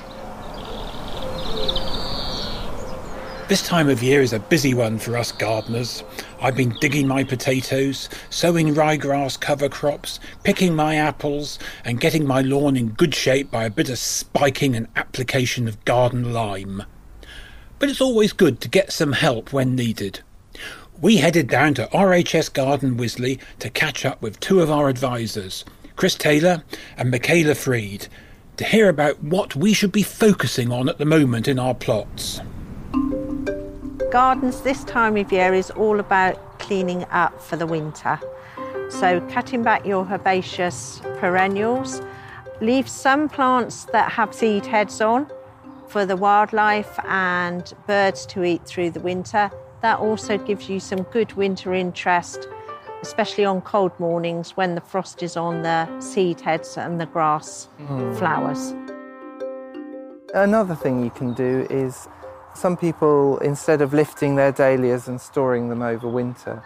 This 3.46 3.66
time 3.66 3.90
of 3.90 4.02
year 4.02 4.22
is 4.22 4.32
a 4.32 4.38
busy 4.38 4.72
one 4.72 4.98
for 4.98 5.18
us 5.18 5.30
gardeners. 5.30 6.02
I've 6.40 6.56
been 6.56 6.74
digging 6.80 7.06
my 7.06 7.24
potatoes, 7.24 8.08
sowing 8.30 8.74
ryegrass 8.74 9.38
cover 9.38 9.68
crops, 9.68 10.18
picking 10.44 10.74
my 10.74 10.96
apples, 10.96 11.58
and 11.84 12.00
getting 12.00 12.26
my 12.26 12.40
lawn 12.40 12.74
in 12.74 12.88
good 12.88 13.14
shape 13.14 13.50
by 13.50 13.64
a 13.64 13.70
bit 13.70 13.90
of 13.90 13.98
spiking 13.98 14.74
and 14.74 14.88
application 14.96 15.68
of 15.68 15.84
garden 15.84 16.32
lime. 16.32 16.84
But 17.78 17.90
it's 17.90 18.00
always 18.00 18.32
good 18.32 18.62
to 18.62 18.68
get 18.68 18.92
some 18.92 19.12
help 19.12 19.52
when 19.52 19.76
needed. 19.76 20.20
We 21.00 21.16
headed 21.16 21.48
down 21.48 21.74
to 21.74 21.88
RHS 21.88 22.52
Garden 22.52 22.96
Wisley 22.96 23.40
to 23.58 23.68
catch 23.68 24.04
up 24.04 24.22
with 24.22 24.38
two 24.38 24.60
of 24.60 24.70
our 24.70 24.88
advisors, 24.88 25.64
Chris 25.96 26.14
Taylor 26.14 26.62
and 26.96 27.10
Michaela 27.10 27.56
Freed, 27.56 28.06
to 28.58 28.64
hear 28.64 28.88
about 28.88 29.22
what 29.22 29.56
we 29.56 29.72
should 29.72 29.90
be 29.90 30.04
focusing 30.04 30.70
on 30.70 30.88
at 30.88 30.98
the 30.98 31.04
moment 31.04 31.48
in 31.48 31.58
our 31.58 31.74
plots. 31.74 32.40
Gardens 34.12 34.60
this 34.60 34.84
time 34.84 35.16
of 35.16 35.32
year 35.32 35.52
is 35.52 35.72
all 35.72 35.98
about 35.98 36.60
cleaning 36.60 37.04
up 37.10 37.42
for 37.42 37.56
the 37.56 37.66
winter. 37.66 38.20
So 38.88 39.20
cutting 39.32 39.64
back 39.64 39.84
your 39.84 40.06
herbaceous 40.06 41.00
perennials, 41.18 42.00
leave 42.60 42.88
some 42.88 43.28
plants 43.28 43.86
that 43.86 44.12
have 44.12 44.32
seed 44.32 44.64
heads 44.64 45.00
on 45.00 45.26
for 45.88 46.06
the 46.06 46.16
wildlife 46.16 47.00
and 47.04 47.72
birds 47.88 48.24
to 48.26 48.44
eat 48.44 48.64
through 48.64 48.90
the 48.90 49.00
winter. 49.00 49.50
That 49.84 49.98
also 49.98 50.38
gives 50.38 50.70
you 50.70 50.80
some 50.80 51.02
good 51.12 51.34
winter 51.34 51.74
interest, 51.74 52.48
especially 53.02 53.44
on 53.44 53.60
cold 53.60 53.92
mornings 54.00 54.52
when 54.52 54.74
the 54.74 54.80
frost 54.80 55.22
is 55.22 55.36
on 55.36 55.60
the 55.60 56.00
seed 56.00 56.40
heads 56.40 56.78
and 56.78 56.98
the 56.98 57.04
grass 57.04 57.68
mm. 57.78 58.16
flowers. 58.16 58.72
Another 60.32 60.74
thing 60.74 61.04
you 61.04 61.10
can 61.10 61.34
do 61.34 61.66
is 61.68 62.08
some 62.54 62.78
people, 62.78 63.36
instead 63.40 63.82
of 63.82 63.92
lifting 63.92 64.36
their 64.36 64.52
dahlias 64.52 65.06
and 65.06 65.20
storing 65.20 65.68
them 65.68 65.82
over 65.82 66.08
winter, 66.08 66.64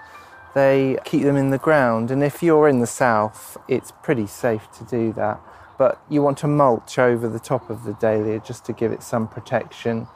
they 0.55 0.97
keep 1.05 1.25
them 1.25 1.37
in 1.37 1.51
the 1.51 1.59
ground. 1.59 2.13
And 2.13 2.23
if 2.23 2.41
you're 2.41 2.69
in 2.69 2.79
the 2.79 2.87
south, 2.87 3.57
it's 3.67 3.93
pretty 4.05 4.29
safe 4.29 4.71
to 4.79 4.85
do 4.85 5.13
that. 5.15 5.41
But 5.77 6.01
you 6.09 6.23
want 6.23 6.39
to 6.39 6.47
mulch 6.47 7.01
over 7.01 7.29
the 7.29 7.41
top 7.41 7.69
of 7.69 7.83
the 7.83 7.95
dahlia 7.95 8.39
just 8.39 8.65
to 8.67 8.73
give 8.73 8.93
it 8.93 9.03
some 9.03 9.27
protection. 9.27 10.07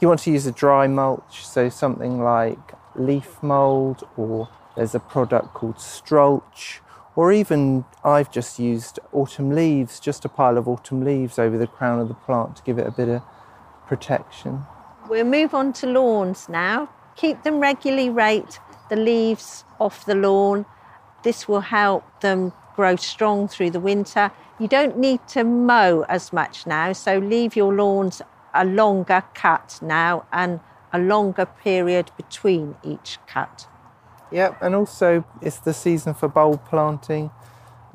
You 0.00 0.06
want 0.06 0.20
to 0.20 0.30
use 0.30 0.46
a 0.46 0.52
dry 0.52 0.86
mulch, 0.86 1.44
so 1.44 1.68
something 1.68 2.22
like 2.22 2.72
leaf 2.94 3.42
mould, 3.42 4.06
or 4.16 4.48
there's 4.76 4.94
a 4.94 5.00
product 5.00 5.54
called 5.54 5.74
Strulch, 5.76 6.78
or 7.16 7.32
even 7.32 7.84
I've 8.04 8.30
just 8.30 8.60
used 8.60 9.00
autumn 9.12 9.50
leaves, 9.50 9.98
just 9.98 10.24
a 10.24 10.28
pile 10.28 10.56
of 10.56 10.68
autumn 10.68 11.04
leaves 11.04 11.36
over 11.36 11.58
the 11.58 11.66
crown 11.66 11.98
of 11.98 12.06
the 12.06 12.14
plant 12.14 12.54
to 12.56 12.62
give 12.62 12.78
it 12.78 12.86
a 12.86 12.92
bit 12.92 13.08
of 13.08 13.22
protection. 13.88 14.66
We'll 15.08 15.24
move 15.24 15.52
on 15.52 15.72
to 15.74 15.88
lawns 15.88 16.48
now. 16.48 16.88
Keep 17.16 17.42
them 17.42 17.58
regularly 17.58 18.08
rake 18.08 18.46
the 18.90 18.96
leaves 18.96 19.64
off 19.80 20.04
the 20.04 20.14
lawn. 20.14 20.64
This 21.24 21.48
will 21.48 21.60
help 21.60 22.20
them 22.20 22.52
grow 22.76 22.94
strong 22.94 23.48
through 23.48 23.70
the 23.70 23.80
winter. 23.80 24.30
You 24.60 24.68
don't 24.68 24.96
need 24.96 25.26
to 25.28 25.42
mow 25.42 26.04
as 26.08 26.32
much 26.32 26.68
now, 26.68 26.92
so 26.92 27.18
leave 27.18 27.56
your 27.56 27.74
lawns 27.74 28.22
a 28.58 28.64
longer 28.64 29.22
cut 29.34 29.78
now 29.80 30.26
and 30.32 30.60
a 30.92 30.98
longer 30.98 31.46
period 31.46 32.10
between 32.16 32.76
each 32.82 33.18
cut. 33.26 33.68
Yep, 34.32 34.60
and 34.60 34.74
also 34.74 35.24
it's 35.40 35.58
the 35.58 35.72
season 35.72 36.12
for 36.12 36.28
bulb 36.28 36.66
planting. 36.68 37.30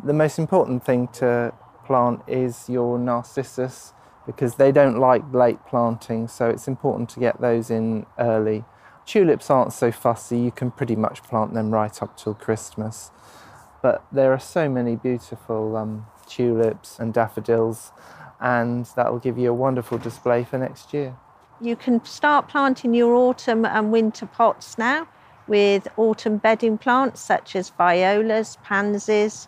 The 0.03 0.13
most 0.13 0.39
important 0.39 0.83
thing 0.85 1.09
to 1.19 1.53
plant 1.85 2.21
is 2.27 2.69
your 2.69 2.97
narcissus 2.97 3.93
because 4.25 4.55
they 4.55 4.71
don't 4.71 4.97
like 4.97 5.21
late 5.33 5.59
planting, 5.67 6.27
so 6.27 6.49
it's 6.49 6.67
important 6.67 7.09
to 7.09 7.19
get 7.19 7.41
those 7.41 7.69
in 7.69 8.05
early. 8.17 8.63
Tulips 9.05 9.49
aren't 9.49 9.73
so 9.73 9.91
fussy, 9.91 10.39
you 10.39 10.51
can 10.51 10.71
pretty 10.71 10.95
much 10.95 11.21
plant 11.23 11.53
them 11.53 11.71
right 11.71 12.01
up 12.01 12.15
till 12.15 12.33
Christmas. 12.33 13.11
But 13.81 14.05
there 14.13 14.31
are 14.31 14.39
so 14.39 14.69
many 14.69 14.95
beautiful 14.95 15.75
um, 15.75 16.05
tulips 16.25 16.99
and 16.99 17.13
daffodils, 17.13 17.91
and 18.43 18.85
that 18.97 19.11
will 19.11 19.19
give 19.19 19.37
you 19.37 19.49
a 19.49 19.53
wonderful 19.53 19.97
display 19.97 20.43
for 20.43 20.59
next 20.59 20.93
year. 20.93 21.15
You 21.61 21.75
can 21.75 22.03
start 22.03 22.49
planting 22.49 22.93
your 22.93 23.15
autumn 23.15 23.65
and 23.65 23.91
winter 23.91 24.25
pots 24.25 24.77
now 24.77 25.07
with 25.47 25.87
autumn 25.97 26.37
bedding 26.37 26.77
plants 26.77 27.21
such 27.21 27.55
as 27.55 27.69
violas, 27.69 28.57
pansies, 28.63 29.47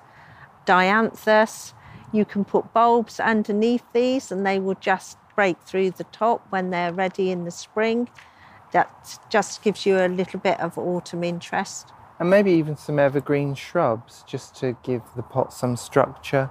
dianthus, 0.65 1.73
you 2.11 2.23
can 2.23 2.45
put 2.45 2.73
bulbs 2.73 3.19
underneath 3.19 3.83
these 3.91 4.31
and 4.31 4.45
they 4.45 4.59
will 4.59 4.75
just 4.75 5.17
break 5.35 5.59
through 5.63 5.91
the 5.91 6.05
top 6.05 6.45
when 6.49 6.69
they're 6.69 6.93
ready 6.93 7.31
in 7.31 7.43
the 7.43 7.51
spring. 7.51 8.07
That 8.71 9.19
just 9.29 9.61
gives 9.61 9.85
you 9.85 9.97
a 9.97 10.07
little 10.07 10.39
bit 10.39 10.59
of 10.61 10.77
autumn 10.77 11.23
interest. 11.23 11.91
And 12.19 12.29
maybe 12.29 12.51
even 12.51 12.77
some 12.77 12.99
evergreen 12.99 13.55
shrubs 13.55 14.23
just 14.25 14.55
to 14.57 14.77
give 14.83 15.01
the 15.17 15.23
pot 15.23 15.53
some 15.53 15.75
structure. 15.75 16.49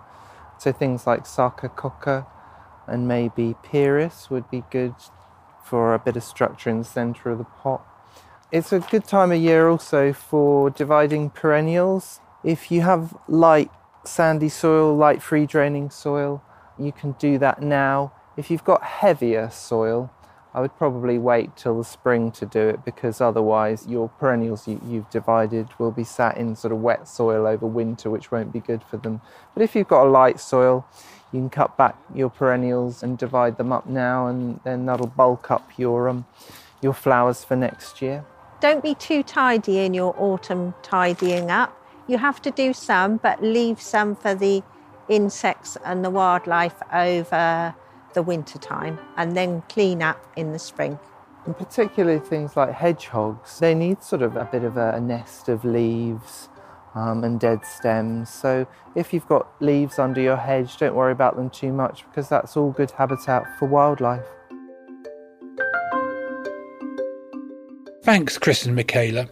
So 0.59 0.73
things 0.73 1.07
like 1.07 1.25
sarcococca 1.25 2.27
and 2.87 3.09
maybe 3.09 3.55
pieris 3.64 4.31
would 4.31 4.50
be 4.50 4.64
good 4.71 4.95
for 5.64 5.95
a 5.95 5.99
bit 5.99 6.17
of 6.17 6.23
structure 6.23 6.71
in 6.71 6.79
the 6.79 6.85
centre 6.85 7.31
of 7.31 7.38
the 7.38 7.45
pot. 7.45 7.85
It's 8.53 8.73
a 8.73 8.81
good 8.81 9.05
time 9.05 9.33
of 9.33 9.41
year 9.41 9.69
also 9.69 10.12
for 10.12 10.71
dividing 10.71 11.31
perennials. 11.31 12.21
If 12.45 12.71
you 12.71 12.83
have 12.83 13.17
light 13.26 13.71
sandy 14.05 14.49
soil, 14.49 14.95
light 14.95 15.23
free 15.23 15.47
draining 15.47 15.91
soil, 15.91 16.43
you 16.79 16.93
can 16.93 17.12
do 17.12 17.38
that 17.38 17.62
now. 17.62 18.12
If 18.37 18.50
you've 18.50 18.64
got 18.64 18.83
heavier 18.83 19.50
soil, 19.50 20.11
I 20.55 20.61
would 20.61 20.76
probably 20.76 21.19
wait 21.19 21.57
till 21.57 21.79
the 21.79 21.85
spring 21.85 22.31
to 22.33 22.47
do 22.47 22.69
it 22.69 22.85
because 22.85 23.21
otherwise 23.21 23.88
your 23.88 24.09
perennials 24.09 24.69
you, 24.69 24.79
have 24.95 25.11
divided 25.11 25.69
will 25.79 25.91
be 25.91 26.05
sat 26.05 26.37
in 26.37 26.55
sort 26.55 26.73
of 26.73 26.81
wet 26.81 27.09
soil 27.09 27.47
over 27.47 27.67
winter, 27.67 28.09
which 28.09 28.31
won't 28.31 28.53
be 28.53 28.61
good 28.61 28.85
for 28.85 28.97
them. 28.97 29.21
But 29.53 29.64
if 29.64 29.75
you've 29.75 29.88
got 29.88 30.07
a 30.07 30.11
light 30.11 30.38
soil, 30.38 30.87
you 31.35 31.41
can 31.41 31.50
cut 31.50 31.76
back 31.76 31.97
your 32.14 32.31
perennials 32.31 33.03
and 33.03 33.19
divide 33.19 33.59
them 33.59 33.73
up 33.73 33.88
now, 33.88 34.29
and 34.29 34.61
then 34.62 34.87
that'll 34.87 35.09
bulk 35.09 35.50
up 35.50 35.69
your 35.76 36.09
um, 36.09 36.25
your 36.81 36.95
flowers 36.95 37.43
for 37.43 37.57
next 37.57 38.00
year. 38.00 38.25
Don't 38.61 38.85
be 38.85 38.95
too 38.95 39.25
tidy 39.25 39.81
in 39.81 39.95
your 39.95 40.14
autumn 40.17 40.75
tidying 40.83 41.50
up. 41.50 41.76
You 42.07 42.19
have 42.19 42.41
to 42.43 42.53
do 42.53 42.73
some, 42.73 43.17
but 43.17 43.43
leave 43.43 43.81
some 43.81 44.14
for 44.14 44.35
the 44.35 44.62
insects 45.09 45.76
and 45.85 46.05
the 46.05 46.11
wildlife 46.11 46.81
over 46.93 47.75
the 48.12 48.23
winter 48.23 48.59
time 48.59 48.99
and 49.17 49.37
then 49.37 49.62
clean 49.69 50.03
up 50.03 50.25
in 50.37 50.53
the 50.53 50.59
spring. 50.59 50.99
And 51.47 51.59
particularly 51.59 52.21
things 52.21 52.57
like 52.57 52.73
hedgehogs, 52.73 53.59
they 53.59 53.75
need 53.75 54.03
sort 54.03 54.23
of 54.23 54.37
a 54.37 54.45
bit 54.45 54.62
of 54.62 54.76
a, 54.76 54.93
a 54.93 55.00
nest 55.00 55.49
of 55.49 55.64
leaves 55.64 56.49
um, 56.95 57.25
and 57.25 57.41
dead 57.41 57.65
stems. 57.65 58.31
So 58.31 58.67
if 58.95 59.13
you've 59.13 59.27
got 59.27 59.47
leaves 59.61 59.99
under 59.99 60.21
your 60.21 60.37
hedge, 60.37 60.77
don't 60.77 60.95
worry 60.95 61.13
about 61.13 61.37
them 61.37 61.51
too 61.51 61.73
much 61.73 62.05
because 62.09 62.29
that's 62.29 62.57
all 62.57 62.71
good 62.71 62.93
habitat 62.93 63.59
for 63.59 63.67
wildlife. 63.67 64.27
Thanks, 68.03 68.37
Chris 68.37 68.67
and 68.67 68.77
Michaela. 68.77 69.29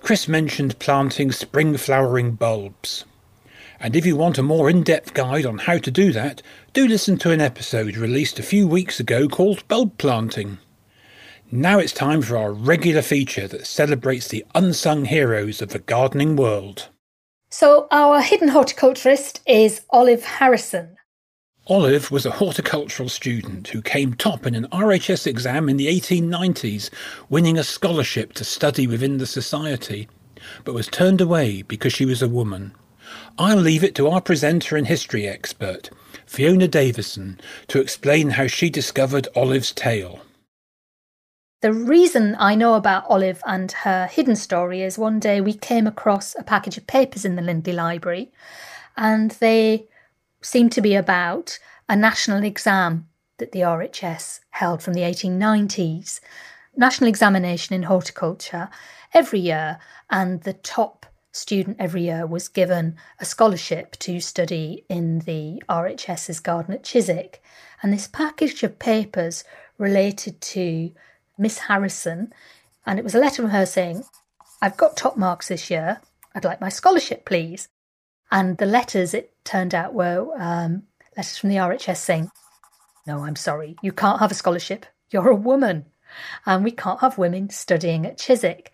Chris 0.00 0.28
mentioned 0.28 0.78
planting 0.78 1.30
spring 1.30 1.76
flowering 1.76 2.32
bulbs. 2.32 3.04
And 3.80 3.94
if 3.94 4.04
you 4.06 4.16
want 4.16 4.38
a 4.38 4.42
more 4.42 4.68
in 4.68 4.82
depth 4.82 5.14
guide 5.14 5.46
on 5.46 5.58
how 5.58 5.78
to 5.78 5.90
do 5.90 6.12
that, 6.12 6.42
do 6.72 6.88
listen 6.88 7.16
to 7.18 7.30
an 7.30 7.40
episode 7.40 7.96
released 7.96 8.38
a 8.38 8.42
few 8.42 8.66
weeks 8.66 8.98
ago 8.98 9.28
called 9.28 9.66
Bulb 9.68 9.98
Planting. 9.98 10.58
Now 11.50 11.78
it's 11.78 11.92
time 11.94 12.20
for 12.20 12.36
our 12.36 12.52
regular 12.52 13.00
feature 13.00 13.48
that 13.48 13.66
celebrates 13.66 14.28
the 14.28 14.44
unsung 14.54 15.06
heroes 15.06 15.62
of 15.62 15.70
the 15.70 15.78
gardening 15.78 16.36
world. 16.36 16.88
So, 17.48 17.88
our 17.90 18.20
hidden 18.20 18.48
horticulturist 18.48 19.40
is 19.46 19.80
Olive 19.88 20.22
Harrison. 20.24 20.98
Olive 21.66 22.10
was 22.10 22.26
a 22.26 22.32
horticultural 22.32 23.08
student 23.08 23.68
who 23.68 23.80
came 23.80 24.12
top 24.12 24.46
in 24.46 24.54
an 24.54 24.66
RHS 24.66 25.26
exam 25.26 25.70
in 25.70 25.78
the 25.78 25.86
1890s, 25.86 26.90
winning 27.30 27.56
a 27.56 27.64
scholarship 27.64 28.34
to 28.34 28.44
study 28.44 28.86
within 28.86 29.16
the 29.16 29.26
Society, 29.26 30.06
but 30.64 30.74
was 30.74 30.86
turned 30.86 31.22
away 31.22 31.62
because 31.62 31.94
she 31.94 32.04
was 32.04 32.20
a 32.20 32.28
woman. 32.28 32.74
I'll 33.38 33.56
leave 33.56 33.84
it 33.84 33.94
to 33.94 34.08
our 34.08 34.20
presenter 34.20 34.76
and 34.76 34.86
history 34.86 35.26
expert, 35.26 35.88
Fiona 36.26 36.68
Davison, 36.68 37.40
to 37.68 37.80
explain 37.80 38.30
how 38.30 38.48
she 38.48 38.68
discovered 38.68 39.28
Olive's 39.34 39.72
tale. 39.72 40.20
The 41.60 41.72
reason 41.72 42.36
I 42.38 42.54
know 42.54 42.74
about 42.74 43.06
Olive 43.08 43.42
and 43.44 43.72
her 43.72 44.06
hidden 44.06 44.36
story 44.36 44.80
is 44.80 44.96
one 44.96 45.18
day 45.18 45.40
we 45.40 45.54
came 45.54 45.88
across 45.88 46.36
a 46.36 46.44
package 46.44 46.78
of 46.78 46.86
papers 46.86 47.24
in 47.24 47.34
the 47.34 47.42
Lindley 47.42 47.72
Library, 47.72 48.30
and 48.96 49.32
they 49.32 49.88
seemed 50.40 50.70
to 50.72 50.80
be 50.80 50.94
about 50.94 51.58
a 51.88 51.96
national 51.96 52.44
exam 52.44 53.08
that 53.38 53.50
the 53.50 53.62
RHS 53.62 54.38
held 54.50 54.84
from 54.84 54.94
the 54.94 55.00
1890s. 55.00 56.20
National 56.76 57.08
examination 57.08 57.74
in 57.74 57.82
horticulture 57.82 58.68
every 59.12 59.40
year, 59.40 59.80
and 60.10 60.42
the 60.42 60.52
top 60.52 61.06
student 61.32 61.76
every 61.80 62.02
year 62.02 62.24
was 62.24 62.46
given 62.46 62.94
a 63.18 63.24
scholarship 63.24 63.96
to 63.96 64.20
study 64.20 64.84
in 64.88 65.18
the 65.20 65.60
RHS's 65.68 66.38
garden 66.38 66.74
at 66.74 66.84
Chiswick. 66.84 67.42
And 67.82 67.92
this 67.92 68.06
package 68.06 68.62
of 68.62 68.78
papers 68.78 69.42
related 69.76 70.40
to 70.40 70.92
Miss 71.38 71.58
Harrison, 71.58 72.32
and 72.84 72.98
it 72.98 73.04
was 73.04 73.14
a 73.14 73.20
letter 73.20 73.42
from 73.42 73.50
her 73.52 73.64
saying, 73.64 74.04
I've 74.60 74.76
got 74.76 74.96
top 74.96 75.16
marks 75.16 75.48
this 75.48 75.70
year. 75.70 76.00
I'd 76.34 76.44
like 76.44 76.60
my 76.60 76.68
scholarship, 76.68 77.24
please. 77.24 77.68
And 78.30 78.58
the 78.58 78.66
letters, 78.66 79.14
it 79.14 79.32
turned 79.44 79.74
out, 79.74 79.94
were 79.94 80.28
um, 80.36 80.82
letters 81.16 81.38
from 81.38 81.50
the 81.50 81.56
RHS 81.56 81.98
saying, 81.98 82.30
No, 83.06 83.24
I'm 83.24 83.36
sorry, 83.36 83.76
you 83.82 83.92
can't 83.92 84.20
have 84.20 84.32
a 84.32 84.34
scholarship. 84.34 84.84
You're 85.10 85.30
a 85.30 85.34
woman. 85.34 85.86
And 86.44 86.64
we 86.64 86.70
can't 86.70 87.00
have 87.00 87.18
women 87.18 87.50
studying 87.50 88.04
at 88.06 88.18
Chiswick. 88.18 88.72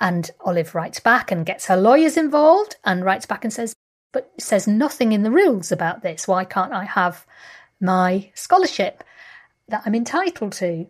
And 0.00 0.30
Olive 0.40 0.74
writes 0.74 1.00
back 1.00 1.30
and 1.30 1.44
gets 1.44 1.66
her 1.66 1.76
lawyers 1.76 2.16
involved 2.16 2.76
and 2.84 3.04
writes 3.04 3.26
back 3.26 3.44
and 3.44 3.52
says, 3.52 3.74
But 4.12 4.30
says 4.38 4.66
nothing 4.66 5.12
in 5.12 5.22
the 5.22 5.30
rules 5.30 5.70
about 5.70 6.02
this. 6.02 6.26
Why 6.26 6.44
can't 6.44 6.72
I 6.72 6.84
have 6.84 7.26
my 7.80 8.30
scholarship 8.34 9.04
that 9.68 9.82
I'm 9.84 9.94
entitled 9.94 10.52
to? 10.54 10.86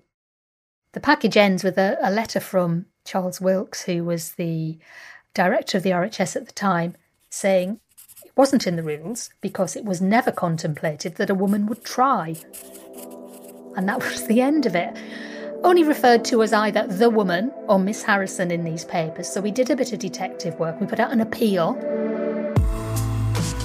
The 0.93 1.01
package 1.01 1.37
ends 1.37 1.63
with 1.63 1.79
a, 1.79 1.97
a 2.03 2.11
letter 2.11 2.41
from 2.41 2.87
Charles 3.05 3.41
Wilkes, 3.41 3.83
who 3.83 4.03
was 4.03 4.33
the 4.33 4.77
director 5.35 5.79
of 5.79 5.85
the 5.85 5.91
RHS 5.91 6.35
at 6.35 6.47
the 6.47 6.53
time, 6.53 6.97
saying 7.29 7.79
it 8.25 8.33
wasn't 8.37 8.67
in 8.67 8.75
the 8.75 8.83
rules 8.83 9.31
because 9.41 9.77
it 9.77 9.85
was 9.85 10.01
never 10.01 10.33
contemplated 10.33 11.15
that 11.15 11.31
a 11.31 11.35
woman 11.35 11.67
would 11.67 11.85
try. 11.85 12.35
And 13.77 13.89
that 13.89 13.99
was 14.03 14.27
the 14.27 14.41
end 14.41 14.67
of 14.67 14.75
it. 14.75 14.97
Only 15.63 15.85
referred 15.85 16.25
to 16.25 16.43
as 16.43 16.53
either 16.53 16.87
the 16.89 17.11
woman 17.11 17.53
or 17.69 17.79
Miss 17.79 18.03
Harrison 18.03 18.51
in 18.51 18.65
these 18.65 18.85
papers. 18.85 19.29
So 19.29 19.41
we 19.41 19.53
did 19.53 19.71
a 19.71 19.77
bit 19.77 19.93
of 19.93 20.01
detective 20.01 20.59
work. 20.59 20.81
We 20.81 20.89
put 20.89 20.99
out 20.99 21.13
an 21.13 21.21
appeal. 21.21 21.77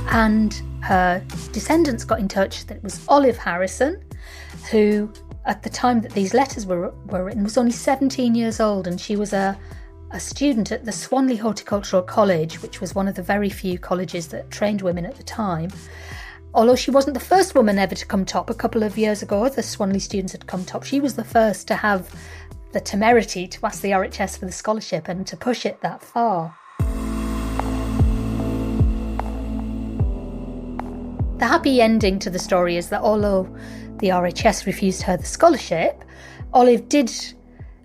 And 0.10 0.62
her 0.82 1.24
descendants 1.52 2.04
got 2.04 2.20
in 2.20 2.28
touch 2.28 2.68
that 2.68 2.78
it 2.78 2.84
was 2.84 3.04
Olive 3.08 3.38
Harrison, 3.38 4.04
who 4.70 5.12
at 5.46 5.62
the 5.64 5.70
time 5.70 6.02
that 6.02 6.14
these 6.14 6.34
letters 6.34 6.66
were, 6.66 6.94
were 7.06 7.24
written 7.24 7.44
was 7.44 7.58
only 7.58 7.72
17 7.72 8.36
years 8.36 8.60
old 8.60 8.88
and 8.88 9.00
she 9.00 9.16
was 9.16 9.34
a 9.34 9.58
a 10.12 10.20
student 10.20 10.72
at 10.72 10.86
the 10.86 10.92
Swanley 10.92 11.36
Horticultural 11.36 12.02
College, 12.02 12.62
which 12.62 12.80
was 12.80 12.96
one 12.96 13.08
of 13.08 13.16
the 13.16 13.24
very 13.24 13.50
few 13.50 13.78
colleges 13.78 14.28
that 14.28 14.50
trained 14.50 14.82
women 14.82 15.06
at 15.06 15.16
the 15.16 15.24
time. 15.24 15.72
Although 16.54 16.76
she 16.76 16.92
wasn't 16.92 17.16
the 17.16 17.20
first 17.20 17.54
woman 17.54 17.78
ever 17.78 17.96
to 17.96 18.06
come 18.06 18.24
top, 18.24 18.50
a 18.50 18.54
couple 18.54 18.84
of 18.84 18.98
years 18.98 19.22
ago, 19.22 19.44
other 19.44 19.62
Swanley 19.62 20.00
students 20.00 20.32
had 20.32 20.48
come 20.48 20.64
top. 20.64 20.84
She 20.84 21.02
was 21.02 21.16
the 21.16 21.24
first 21.26 21.68
to 21.68 21.76
have 21.76 22.16
the 22.72 22.80
temerity 22.80 23.46
to 23.48 23.66
ask 23.66 23.82
the 23.82 23.92
RHS 23.92 24.38
for 24.38 24.46
the 24.46 24.54
scholarship 24.54 25.10
and 25.10 25.28
to 25.28 25.36
push 25.36 25.66
it 25.66 25.82
that 25.82 26.02
far. 26.02 26.56
The 31.40 31.48
happy 31.48 31.82
ending 31.82 32.20
to 32.20 32.30
the 32.30 32.40
story 32.40 32.78
is 32.78 32.88
that 32.90 33.02
although 33.02 33.54
the 34.00 34.10
RHS 34.10 34.66
refused 34.66 35.04
her 35.04 35.18
the 35.18 35.26
scholarship, 35.26 36.04
Olive 36.54 36.90
did 36.90 37.12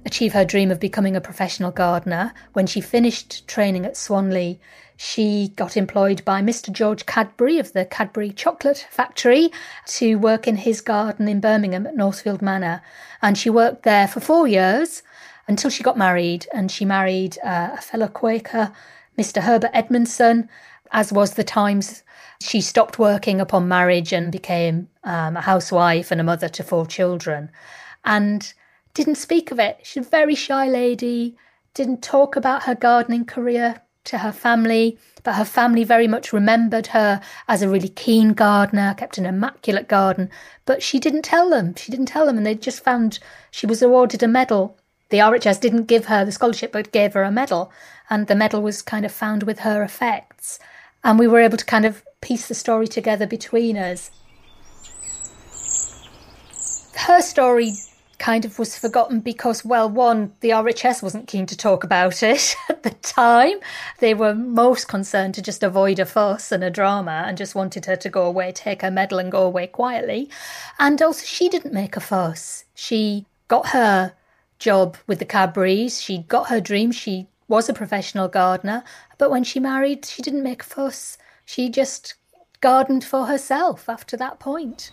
achieve 0.05 0.33
her 0.33 0.45
dream 0.45 0.71
of 0.71 0.81
becoming 0.81 1.17
a 1.17 1.21
professional 1.21 1.71
gardener. 1.71 2.33
When 2.53 2.67
she 2.67 2.81
finished 2.81 3.47
training 3.47 3.85
at 3.85 3.97
Swanley, 3.97 4.61
she 4.97 5.49
got 5.57 5.77
employed 5.77 6.25
by 6.25 6.43
Mr. 6.43 6.73
George 6.73 7.07
Cadbury 7.07 7.59
of 7.59 7.73
the 7.73 7.85
Cadbury 7.85 8.33
Chocolate 8.33 8.87
Factory 8.91 9.51
to 9.87 10.17
work 10.17 10.47
in 10.47 10.57
his 10.57 10.81
garden 10.81 11.27
in 11.29 11.41
Birmingham 11.41 11.87
at 11.87 11.97
Northfield 11.97 12.43
Manor. 12.43 12.83
And 13.23 13.39
she 13.39 13.49
worked 13.49 13.83
there 13.83 14.09
for 14.09 14.21
four 14.21 14.47
years 14.47 15.03
until 15.49 15.71
she 15.71 15.83
got 15.83 15.97
married. 15.97 16.47
And 16.53 16.71
she 16.71 16.85
married 16.85 17.39
uh, 17.45 17.71
a 17.75 17.81
fellow 17.81 18.09
Quaker, 18.09 18.73
Mr. 19.19 19.43
Herbert 19.43 19.71
Edmondson, 19.73 20.49
as 20.93 21.13
was 21.13 21.35
the 21.35 21.45
Times. 21.45 22.03
She 22.41 22.61
stopped 22.61 22.99
working 22.99 23.41
upon 23.41 23.69
marriage 23.69 24.13
and 24.13 24.33
became 24.33 24.89
um, 25.05 25.37
a 25.37 25.43
housewife 25.43 26.11
and 26.11 26.21
a 26.21 26.25
mother 26.25 26.49
to 26.49 26.63
four 26.63 26.87
children. 26.87 27.51
And 28.05 28.53
didn't 28.95 29.17
speak 29.17 29.51
of 29.51 29.59
it. 29.59 29.81
She's 29.83 30.07
a 30.07 30.09
very 30.09 30.35
shy 30.35 30.67
lady, 30.67 31.37
didn't 31.75 32.03
talk 32.03 32.37
about 32.37 32.65
her 32.65 32.75
gardening 32.75 33.25
career 33.25 33.83
to 34.05 34.19
her 34.19 34.33
family, 34.33 34.99
but 35.23 35.35
her 35.35 35.45
family 35.45 35.85
very 35.85 36.09
much 36.09 36.33
remembered 36.33 36.89
her 36.89 37.21
as 37.47 37.63
a 37.63 37.69
really 37.69 37.89
keen 37.89 38.33
gardener, 38.33 38.95
kept 38.95 39.19
an 39.19 39.27
immaculate 39.27 39.89
garden. 39.89 40.31
But 40.65 40.83
she 40.83 40.99
didn't 40.99 41.23
tell 41.23 41.51
them. 41.51 41.75
She 41.75 41.93
didn't 41.93 42.07
tell 42.07 42.27
them, 42.27 42.37
and 42.37 42.47
they 42.47 42.55
just 42.55 42.83
found 42.83 43.19
she 43.51 43.67
was 43.67 43.83
awarded 43.83 44.23
a 44.23 44.29
medal. 44.29 44.79
The 45.11 45.19
RHS 45.19 45.61
didn't 45.61 45.85
give 45.85 46.07
her 46.07 46.25
the 46.25 46.33
scholarship, 46.33 46.73
but 46.73 46.93
gave 46.93 47.15
her 47.15 47.23
a 47.23 47.31
medal, 47.31 47.71
and 48.09 48.27
the 48.27 48.35
medal 48.35 48.63
was 48.63 48.83
kind 48.83 49.05
of 49.05 49.13
found 49.13 49.43
with 49.43 49.61
her 49.61 49.83
effects. 49.83 50.59
And 51.05 51.19
we 51.19 51.29
were 51.29 51.41
able 51.41 51.57
to 51.57 51.65
kind 51.65 51.85
of 51.85 52.03
piece 52.21 52.49
the 52.49 52.55
story 52.55 52.87
together 52.87 53.27
between 53.27 53.77
us. 53.77 54.11
Her 56.95 57.21
story 57.21 57.73
kind 58.19 58.45
of 58.45 58.59
was 58.59 58.77
forgotten 58.77 59.21
because, 59.21 59.65
well, 59.65 59.89
one, 59.89 60.33
the 60.41 60.51
RHS 60.51 61.03
wasn't 61.03 61.27
keen 61.27 61.47
to 61.47 61.57
talk 61.57 61.83
about 61.83 62.23
it 62.23 62.55
at 62.69 62.83
the 62.83 62.91
time. 62.91 63.59
They 63.99 64.15
were 64.15 64.35
most 64.35 64.87
concerned 64.87 65.35
to 65.35 65.43
just 65.43 65.63
avoid 65.63 65.99
a 65.99 66.07
fuss 66.07 66.53
and 66.53 66.63
a 66.63 66.71
drama 66.71 67.25
and 67.27 67.39
just 67.39 67.55
wanted 67.55 67.87
her 67.87 67.97
to 67.97 68.09
go 68.11 68.27
away, 68.27 68.53
take 68.53 68.83
her 68.83 68.91
medal, 68.91 69.19
and 69.19 69.33
go 69.33 69.43
away 69.43 69.67
quietly. 69.67 70.29
And 70.79 71.01
also, 71.01 71.25
she 71.25 71.49
didn't 71.49 71.73
make 71.73 71.97
a 71.97 72.01
fuss. 72.01 72.65
She 72.75 73.27
got 73.49 73.69
her 73.69 74.13
job 74.59 74.97
with 75.07 75.19
the 75.19 75.25
Cadburys, 75.25 76.01
she 76.01 76.19
got 76.19 76.51
her 76.51 76.61
dream, 76.61 76.93
she 76.93 77.27
was 77.49 77.69
a 77.69 77.75
professional 77.75 78.29
gardener, 78.29 78.85
but 79.19 79.31
when 79.31 79.43
she 79.43 79.59
married, 79.59 80.05
she 80.05 80.23
didn't 80.23 80.43
make 80.43 80.63
a 80.63 80.67
fuss. 80.67 81.19
She 81.51 81.69
just 81.69 82.15
gardened 82.61 83.03
for 83.03 83.27
herself 83.27 83.89
after 83.89 84.17
that 84.17 84.39
point. 84.39 84.93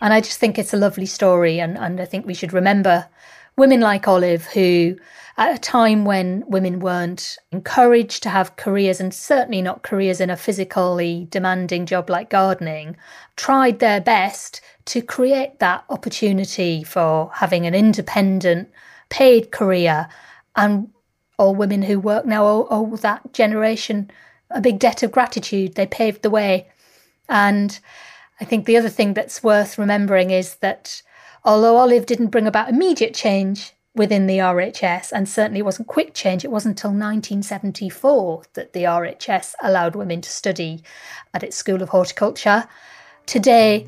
And 0.00 0.14
I 0.14 0.20
just 0.20 0.38
think 0.38 0.56
it's 0.56 0.72
a 0.72 0.76
lovely 0.76 1.06
story. 1.06 1.58
And, 1.58 1.76
and 1.76 2.00
I 2.00 2.04
think 2.04 2.24
we 2.24 2.34
should 2.34 2.52
remember 2.52 3.08
women 3.56 3.80
like 3.80 4.06
Olive, 4.06 4.46
who, 4.46 4.96
at 5.36 5.52
a 5.52 5.58
time 5.58 6.04
when 6.04 6.44
women 6.46 6.78
weren't 6.78 7.38
encouraged 7.50 8.22
to 8.22 8.28
have 8.28 8.54
careers, 8.54 9.00
and 9.00 9.12
certainly 9.12 9.60
not 9.60 9.82
careers 9.82 10.20
in 10.20 10.30
a 10.30 10.36
physically 10.36 11.26
demanding 11.28 11.86
job 11.86 12.08
like 12.08 12.30
gardening, 12.30 12.96
tried 13.34 13.80
their 13.80 14.00
best 14.00 14.60
to 14.84 15.02
create 15.02 15.58
that 15.58 15.82
opportunity 15.90 16.84
for 16.84 17.32
having 17.34 17.66
an 17.66 17.74
independent, 17.74 18.70
paid 19.08 19.50
career. 19.50 20.08
And 20.54 20.92
all 21.38 21.54
women 21.54 21.82
who 21.82 21.98
work 21.98 22.26
now 22.26 22.44
owe, 22.44 22.66
owe 22.70 22.96
that 22.96 23.32
generation 23.32 24.10
a 24.50 24.60
big 24.60 24.78
debt 24.78 25.02
of 25.02 25.12
gratitude. 25.12 25.74
They 25.74 25.86
paved 25.86 26.22
the 26.22 26.30
way. 26.30 26.68
And 27.28 27.78
I 28.40 28.44
think 28.44 28.66
the 28.66 28.76
other 28.76 28.88
thing 28.88 29.14
that's 29.14 29.42
worth 29.42 29.78
remembering 29.78 30.30
is 30.30 30.56
that 30.56 31.02
although 31.44 31.76
Olive 31.76 32.06
didn't 32.06 32.28
bring 32.28 32.46
about 32.46 32.68
immediate 32.68 33.14
change 33.14 33.72
within 33.94 34.26
the 34.26 34.38
RHS, 34.38 35.12
and 35.12 35.28
certainly 35.28 35.60
wasn't 35.60 35.86
quick 35.86 36.14
change, 36.14 36.44
it 36.44 36.50
wasn't 36.50 36.78
until 36.78 36.90
1974 36.90 38.42
that 38.54 38.72
the 38.72 38.84
RHS 38.84 39.54
allowed 39.62 39.94
women 39.94 40.22
to 40.22 40.30
study 40.30 40.82
at 41.34 41.42
its 41.42 41.56
School 41.56 41.82
of 41.82 41.90
Horticulture. 41.90 42.66
Today, 43.26 43.86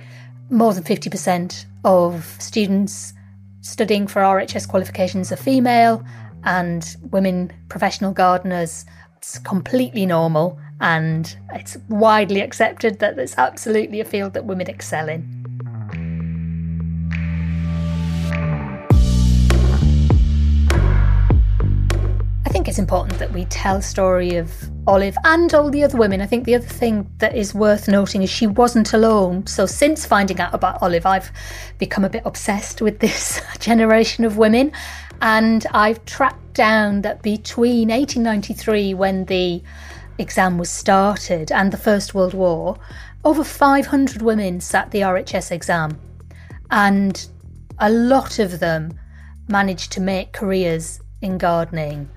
more 0.51 0.75
than 0.75 0.85
50% 0.85 1.65
of 1.85 2.37
students 2.39 3.15
studying 3.63 4.07
for 4.07 4.21
RHS 4.21 4.69
qualifications 4.69 5.33
are 5.33 5.37
female, 5.37 6.05
and 6.45 6.97
women 7.11 7.53
professional 7.69 8.13
gardeners, 8.13 8.85
it's 9.17 9.39
completely 9.39 10.07
normal 10.07 10.59
and 10.81 11.37
it's 11.55 11.77
widely 11.89 12.41
accepted 12.41 12.99
that 12.99 13.19
it's 13.19 13.39
absolutely 13.39 14.01
a 14.01 14.05
field 14.05 14.35
that 14.35 14.45
women 14.45 14.69
excel 14.69 15.09
in. 15.09 15.45
I 22.45 22.51
think 22.51 22.69
it's 22.69 22.79
important 22.79 23.19
that 23.19 23.33
we 23.33 23.47
tell 23.47 23.77
the 23.77 23.83
story 23.83 24.37
of 24.37 24.53
Olive 24.87 25.17
and 25.25 25.53
all 25.55 25.71
the 25.71 25.83
other 25.83 25.97
women. 25.97 26.21
I 26.21 26.27
think 26.27 26.45
the 26.45 26.55
other 26.55 26.67
thing 26.67 27.11
that 27.19 27.35
is 27.35 27.55
worth 27.55 27.89
noting 27.89 28.23
is 28.23 28.31
she 28.31 28.47
wasn't 28.47 28.93
alone. 28.93 29.47
So, 29.47 29.65
since 29.67 30.05
finding 30.05 30.39
out 30.39 30.55
about 30.55 30.83
Olive, 30.83 31.07
I've 31.07 31.33
become 31.79 32.05
a 32.05 32.11
bit 32.11 32.23
obsessed 32.25 32.83
with 32.83 33.01
this 33.01 33.41
generation 33.59 34.25
of 34.25 34.37
women. 34.37 34.73
And 35.21 35.67
I've 35.73 36.05
tracked 36.05 36.55
down 36.55 37.03
that 37.03 37.23
between 37.23 37.89
1893, 37.89 38.95
when 38.95 39.25
the 39.25 39.63
exam 40.19 40.59
was 40.59 40.71
started 40.71 41.51
and 41.51 41.73
the 41.73 41.77
First 41.77 42.15
World 42.15 42.35
War, 42.35 42.77
over 43.25 43.43
500 43.43 44.23
women 44.23 44.61
sat 44.61 44.91
the 44.91 45.01
RHS 45.01 45.51
exam, 45.51 45.99
and 46.71 47.27
a 47.79 47.91
lot 47.91 48.39
of 48.39 48.61
them 48.61 48.99
managed 49.49 49.93
to 49.93 50.01
make 50.01 50.33
careers 50.33 51.01
in 51.23 51.39
gardening. 51.39 52.09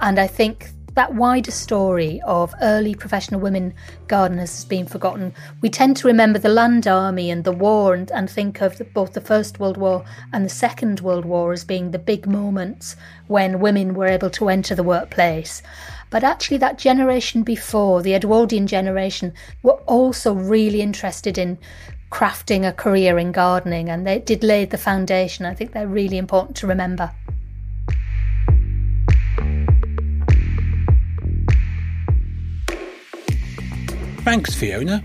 And 0.00 0.18
I 0.18 0.26
think 0.26 0.70
that 0.94 1.14
wider 1.14 1.50
story 1.50 2.20
of 2.26 2.54
early 2.60 2.94
professional 2.94 3.40
women 3.40 3.72
gardeners 4.08 4.54
has 4.54 4.64
been 4.64 4.86
forgotten. 4.86 5.32
We 5.60 5.70
tend 5.70 5.96
to 5.98 6.06
remember 6.06 6.38
the 6.38 6.48
land 6.48 6.86
army 6.86 7.30
and 7.30 7.44
the 7.44 7.52
war 7.52 7.94
and, 7.94 8.10
and 8.12 8.28
think 8.28 8.60
of 8.60 8.78
the, 8.78 8.84
both 8.84 9.14
the 9.14 9.20
First 9.20 9.58
World 9.58 9.76
War 9.76 10.04
and 10.32 10.44
the 10.44 10.50
Second 10.50 11.00
World 11.00 11.24
War 11.24 11.52
as 11.52 11.64
being 11.64 11.90
the 11.90 11.98
big 11.98 12.26
moments 12.26 12.96
when 13.26 13.60
women 13.60 13.94
were 13.94 14.06
able 14.06 14.30
to 14.30 14.48
enter 14.48 14.74
the 14.74 14.82
workplace. 14.82 15.62
But 16.10 16.24
actually, 16.24 16.58
that 16.58 16.76
generation 16.76 17.42
before, 17.42 18.02
the 18.02 18.14
Edwardian 18.14 18.66
generation, 18.66 19.32
were 19.62 19.80
also 19.86 20.34
really 20.34 20.82
interested 20.82 21.38
in 21.38 21.58
crafting 22.10 22.68
a 22.68 22.72
career 22.72 23.18
in 23.18 23.32
gardening 23.32 23.88
and 23.88 24.06
they 24.06 24.18
did 24.18 24.44
lay 24.44 24.66
the 24.66 24.76
foundation. 24.76 25.46
I 25.46 25.54
think 25.54 25.72
they're 25.72 25.86
really 25.86 26.18
important 26.18 26.56
to 26.58 26.66
remember. 26.66 27.10
Thanks, 34.24 34.54
Fiona. 34.54 35.02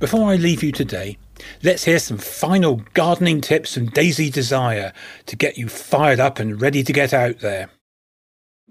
Before 0.00 0.30
I 0.30 0.34
leave 0.34 0.64
you 0.64 0.72
today, 0.72 1.16
let's 1.62 1.84
hear 1.84 2.00
some 2.00 2.18
final 2.18 2.82
gardening 2.92 3.40
tips 3.40 3.74
from 3.74 3.86
Daisy 3.86 4.30
Desire 4.30 4.92
to 5.26 5.36
get 5.36 5.56
you 5.56 5.68
fired 5.68 6.18
up 6.18 6.40
and 6.40 6.60
ready 6.60 6.82
to 6.82 6.92
get 6.92 7.14
out 7.14 7.38
there. 7.38 7.70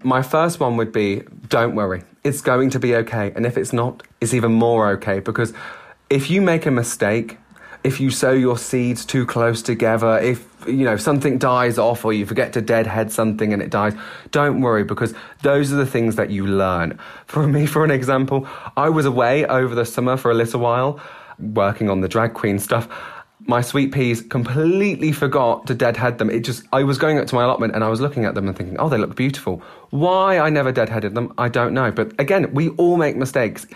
My 0.04 0.20
first 0.20 0.60
one 0.60 0.76
would 0.76 0.92
be 0.92 1.22
don't 1.48 1.74
worry, 1.74 2.02
it's 2.22 2.42
going 2.42 2.68
to 2.68 2.78
be 2.78 2.94
okay. 2.96 3.32
And 3.34 3.46
if 3.46 3.56
it's 3.56 3.72
not, 3.72 4.02
it's 4.20 4.34
even 4.34 4.52
more 4.52 4.90
okay 4.90 5.20
because 5.20 5.54
if 6.10 6.28
you 6.28 6.42
make 6.42 6.66
a 6.66 6.70
mistake, 6.70 7.38
if 7.82 8.00
you 8.00 8.10
sow 8.10 8.32
your 8.32 8.58
seeds 8.58 9.04
too 9.04 9.24
close 9.24 9.62
together, 9.62 10.18
if 10.18 10.46
you 10.66 10.84
know 10.84 10.96
something 10.96 11.38
dies 11.38 11.78
off 11.78 12.04
or 12.04 12.12
you 12.12 12.26
forget 12.26 12.52
to 12.52 12.60
deadhead 12.60 13.10
something 13.10 13.52
and 13.52 13.62
it 13.62 13.70
dies, 13.70 13.94
don't 14.30 14.60
worry 14.60 14.84
because 14.84 15.14
those 15.42 15.72
are 15.72 15.76
the 15.76 15.86
things 15.86 16.16
that 16.16 16.30
you 16.30 16.46
learn. 16.46 16.98
For 17.26 17.46
me, 17.46 17.66
for 17.66 17.84
an 17.84 17.90
example, 17.90 18.46
I 18.76 18.90
was 18.90 19.06
away 19.06 19.46
over 19.46 19.74
the 19.74 19.86
summer 19.86 20.16
for 20.16 20.30
a 20.30 20.34
little 20.34 20.60
while 20.60 21.00
working 21.38 21.88
on 21.88 22.02
the 22.02 22.08
drag 22.08 22.34
queen 22.34 22.58
stuff. 22.58 22.88
My 23.46 23.62
sweet 23.62 23.92
peas 23.92 24.20
completely 24.20 25.12
forgot 25.12 25.66
to 25.68 25.74
deadhead 25.74 26.18
them. 26.18 26.28
It 26.28 26.40
just 26.40 26.64
I 26.74 26.82
was 26.82 26.98
going 26.98 27.18
up 27.18 27.26
to 27.28 27.34
my 27.34 27.44
allotment 27.44 27.74
and 27.74 27.82
I 27.82 27.88
was 27.88 28.00
looking 28.00 28.26
at 28.26 28.34
them 28.34 28.46
and 28.46 28.56
thinking, 28.56 28.76
"Oh, 28.78 28.90
they 28.90 28.98
look 28.98 29.16
beautiful." 29.16 29.62
Why 29.88 30.38
I 30.38 30.50
never 30.50 30.72
deadheaded 30.72 31.14
them, 31.14 31.32
I 31.38 31.48
don't 31.48 31.72
know. 31.72 31.90
But 31.90 32.12
again, 32.20 32.52
we 32.52 32.68
all 32.70 32.98
make 32.98 33.16
mistakes. 33.16 33.66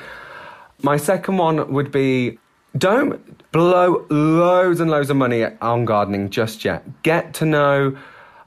My 0.83 0.99
second 0.99 1.39
one 1.39 1.73
would 1.73 1.91
be 1.91 2.39
don't 2.77 3.53
blow 3.53 4.05
loads 4.11 4.81
and 4.81 4.91
loads 4.91 5.11
of 5.11 5.17
money 5.17 5.45
on 5.45 5.85
gardening 5.85 6.31
just 6.31 6.65
yet. 6.65 7.03
Get 7.03 7.35
to 7.35 7.45
know 7.45 7.97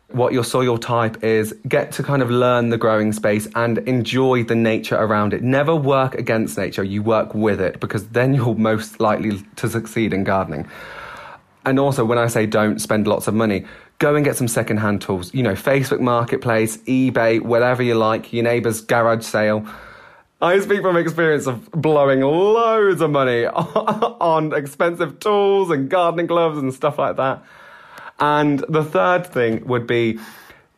what 0.09 0.31
your 0.31 0.43
soil 0.43 0.77
type 0.77 1.23
is, 1.23 1.53
get 1.67 1.91
to 1.93 2.03
kind 2.03 2.21
of 2.21 2.31
learn 2.31 2.69
the 2.69 2.77
growing 2.77 3.11
space 3.11 3.47
and 3.55 3.79
enjoy 3.79 4.43
the 4.43 4.55
nature 4.55 4.95
around 4.95 5.33
it. 5.33 5.43
Never 5.43 5.75
work 5.75 6.15
against 6.15 6.57
nature, 6.57 6.83
you 6.83 7.03
work 7.03 7.33
with 7.33 7.59
it 7.59 7.79
because 7.79 8.07
then 8.09 8.33
you're 8.33 8.55
most 8.55 8.99
likely 8.99 9.43
to 9.57 9.69
succeed 9.69 10.13
in 10.13 10.23
gardening. 10.23 10.67
And 11.65 11.79
also, 11.79 12.05
when 12.05 12.17
I 12.17 12.27
say 12.27 12.45
don't 12.45 12.79
spend 12.79 13.07
lots 13.07 13.27
of 13.27 13.33
money, 13.33 13.65
go 13.99 14.15
and 14.15 14.23
get 14.23 14.37
some 14.37 14.47
secondhand 14.47 15.01
tools. 15.01 15.33
You 15.33 15.43
know, 15.43 15.53
Facebook 15.53 15.99
Marketplace, 15.99 16.77
eBay, 16.77 17.41
whatever 17.41 17.83
you 17.83 17.95
like, 17.95 18.31
your 18.31 18.43
neighbour's 18.43 18.79
garage 18.79 19.25
sale 19.25 19.67
I 20.39 20.59
speak 20.59 20.81
from 20.81 20.97
experience 20.97 21.47
of 21.47 21.71
blowing 21.71 22.21
loads 22.21 23.01
of 23.01 23.09
money 23.09 23.45
on 23.47 24.53
expensive 24.53 25.19
tools 25.19 25.71
and 25.71 25.89
gardening 25.89 26.27
gloves 26.27 26.59
and 26.59 26.71
stuff 26.71 26.99
like 26.99 27.15
that. 27.15 27.43
And 28.19 28.59
the 28.69 28.83
third 28.83 29.25
thing 29.25 29.65
would 29.65 29.87
be 29.87 30.19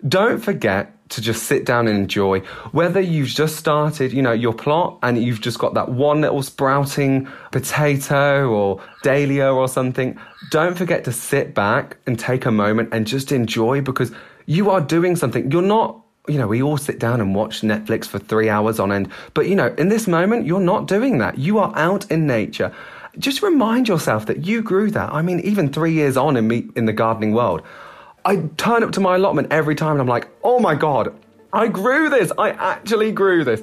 don't 0.07 0.39
forget 0.39 0.95
to 1.09 1.21
just 1.21 1.43
sit 1.43 1.65
down 1.65 1.87
and 1.87 1.97
enjoy. 1.97 2.39
Whether 2.71 3.01
you've 3.01 3.27
just 3.27 3.57
started, 3.57 4.13
you 4.13 4.21
know, 4.21 4.31
your 4.31 4.53
plot 4.53 4.99
and 5.01 5.21
you've 5.21 5.41
just 5.41 5.59
got 5.59 5.73
that 5.73 5.89
one 5.89 6.21
little 6.21 6.41
sprouting 6.41 7.27
potato 7.51 8.49
or 8.49 8.81
dahlia 9.03 9.51
or 9.51 9.67
something, 9.67 10.17
don't 10.51 10.77
forget 10.77 11.03
to 11.03 11.11
sit 11.11 11.53
back 11.53 11.97
and 12.05 12.17
take 12.17 12.45
a 12.45 12.51
moment 12.51 12.89
and 12.93 13.07
just 13.07 13.33
enjoy 13.33 13.81
because 13.81 14.11
you 14.45 14.69
are 14.69 14.79
doing 14.79 15.17
something. 15.17 15.51
You're 15.51 15.61
not 15.63 16.01
you 16.29 16.37
know, 16.37 16.47
we 16.47 16.61
all 16.61 16.77
sit 16.77 16.99
down 16.99 17.21
and 17.21 17.35
watch 17.35 17.61
Netflix 17.61 18.05
for 18.05 18.19
three 18.19 18.49
hours 18.49 18.79
on 18.79 18.91
end. 18.91 19.09
But, 19.33 19.47
you 19.47 19.55
know, 19.55 19.73
in 19.77 19.89
this 19.89 20.07
moment, 20.07 20.45
you're 20.45 20.59
not 20.59 20.87
doing 20.87 21.17
that. 21.19 21.37
You 21.37 21.59
are 21.59 21.71
out 21.75 22.09
in 22.11 22.27
nature. 22.27 22.73
Just 23.17 23.41
remind 23.41 23.87
yourself 23.87 24.25
that 24.27 24.45
you 24.45 24.61
grew 24.61 24.91
that. 24.91 25.11
I 25.11 25.21
mean, 25.21 25.39
even 25.41 25.73
three 25.73 25.93
years 25.93 26.15
on 26.15 26.37
in 26.37 26.47
me 26.47 26.67
in 26.75 26.85
the 26.85 26.93
gardening 26.93 27.33
world, 27.33 27.61
I 28.25 28.37
turn 28.57 28.83
up 28.83 28.91
to 28.93 28.99
my 28.99 29.15
allotment 29.15 29.51
every 29.51 29.75
time 29.75 29.93
and 29.93 30.01
I'm 30.01 30.07
like, 30.07 30.27
oh 30.43 30.59
my 30.59 30.75
God, 30.75 31.13
I 31.51 31.67
grew 31.67 32.09
this. 32.09 32.31
I 32.37 32.51
actually 32.51 33.11
grew 33.11 33.43
this. 33.43 33.61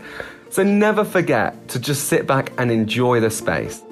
So 0.50 0.62
never 0.62 1.04
forget 1.04 1.68
to 1.68 1.78
just 1.78 2.08
sit 2.08 2.26
back 2.26 2.52
and 2.58 2.70
enjoy 2.70 3.20
the 3.20 3.30
space. 3.30 3.82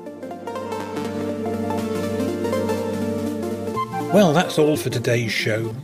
Well, 4.12 4.32
that's 4.32 4.58
all 4.58 4.76
for 4.76 4.90
today's 4.90 5.32
show. 5.32 5.74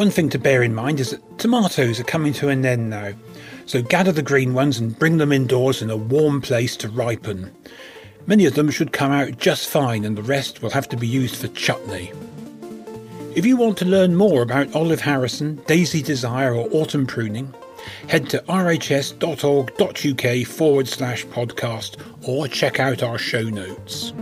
One 0.00 0.10
thing 0.10 0.30
to 0.30 0.38
bear 0.38 0.62
in 0.62 0.74
mind 0.74 0.98
is 0.98 1.10
that 1.10 1.38
tomatoes 1.38 2.00
are 2.00 2.04
coming 2.04 2.32
to 2.32 2.48
an 2.48 2.64
end 2.64 2.88
now, 2.88 3.12
so 3.66 3.82
gather 3.82 4.12
the 4.12 4.22
green 4.22 4.54
ones 4.54 4.78
and 4.78 4.98
bring 4.98 5.18
them 5.18 5.30
indoors 5.30 5.82
in 5.82 5.90
a 5.90 5.96
warm 5.98 6.40
place 6.40 6.74
to 6.78 6.88
ripen. 6.88 7.54
Many 8.26 8.46
of 8.46 8.54
them 8.54 8.70
should 8.70 8.94
come 8.94 9.12
out 9.12 9.36
just 9.36 9.68
fine, 9.68 10.06
and 10.06 10.16
the 10.16 10.22
rest 10.22 10.62
will 10.62 10.70
have 10.70 10.88
to 10.88 10.96
be 10.96 11.06
used 11.06 11.36
for 11.36 11.48
chutney. 11.48 12.14
If 13.34 13.44
you 13.44 13.58
want 13.58 13.76
to 13.76 13.84
learn 13.84 14.16
more 14.16 14.40
about 14.40 14.74
Olive 14.74 15.02
Harrison, 15.02 15.56
Daisy 15.66 16.00
Desire, 16.00 16.54
or 16.54 16.66
autumn 16.72 17.06
pruning, 17.06 17.52
head 18.08 18.30
to 18.30 18.38
rhs.org.uk 18.48 20.46
forward 20.46 20.88
slash 20.88 21.26
podcast 21.26 22.00
or 22.26 22.48
check 22.48 22.80
out 22.80 23.02
our 23.02 23.18
show 23.18 23.42
notes. 23.42 24.14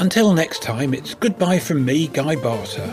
Until 0.00 0.32
next 0.32 0.62
time, 0.62 0.92
it's 0.92 1.14
goodbye 1.14 1.60
from 1.60 1.84
me, 1.84 2.08
Guy 2.08 2.34
Barter. 2.34 2.92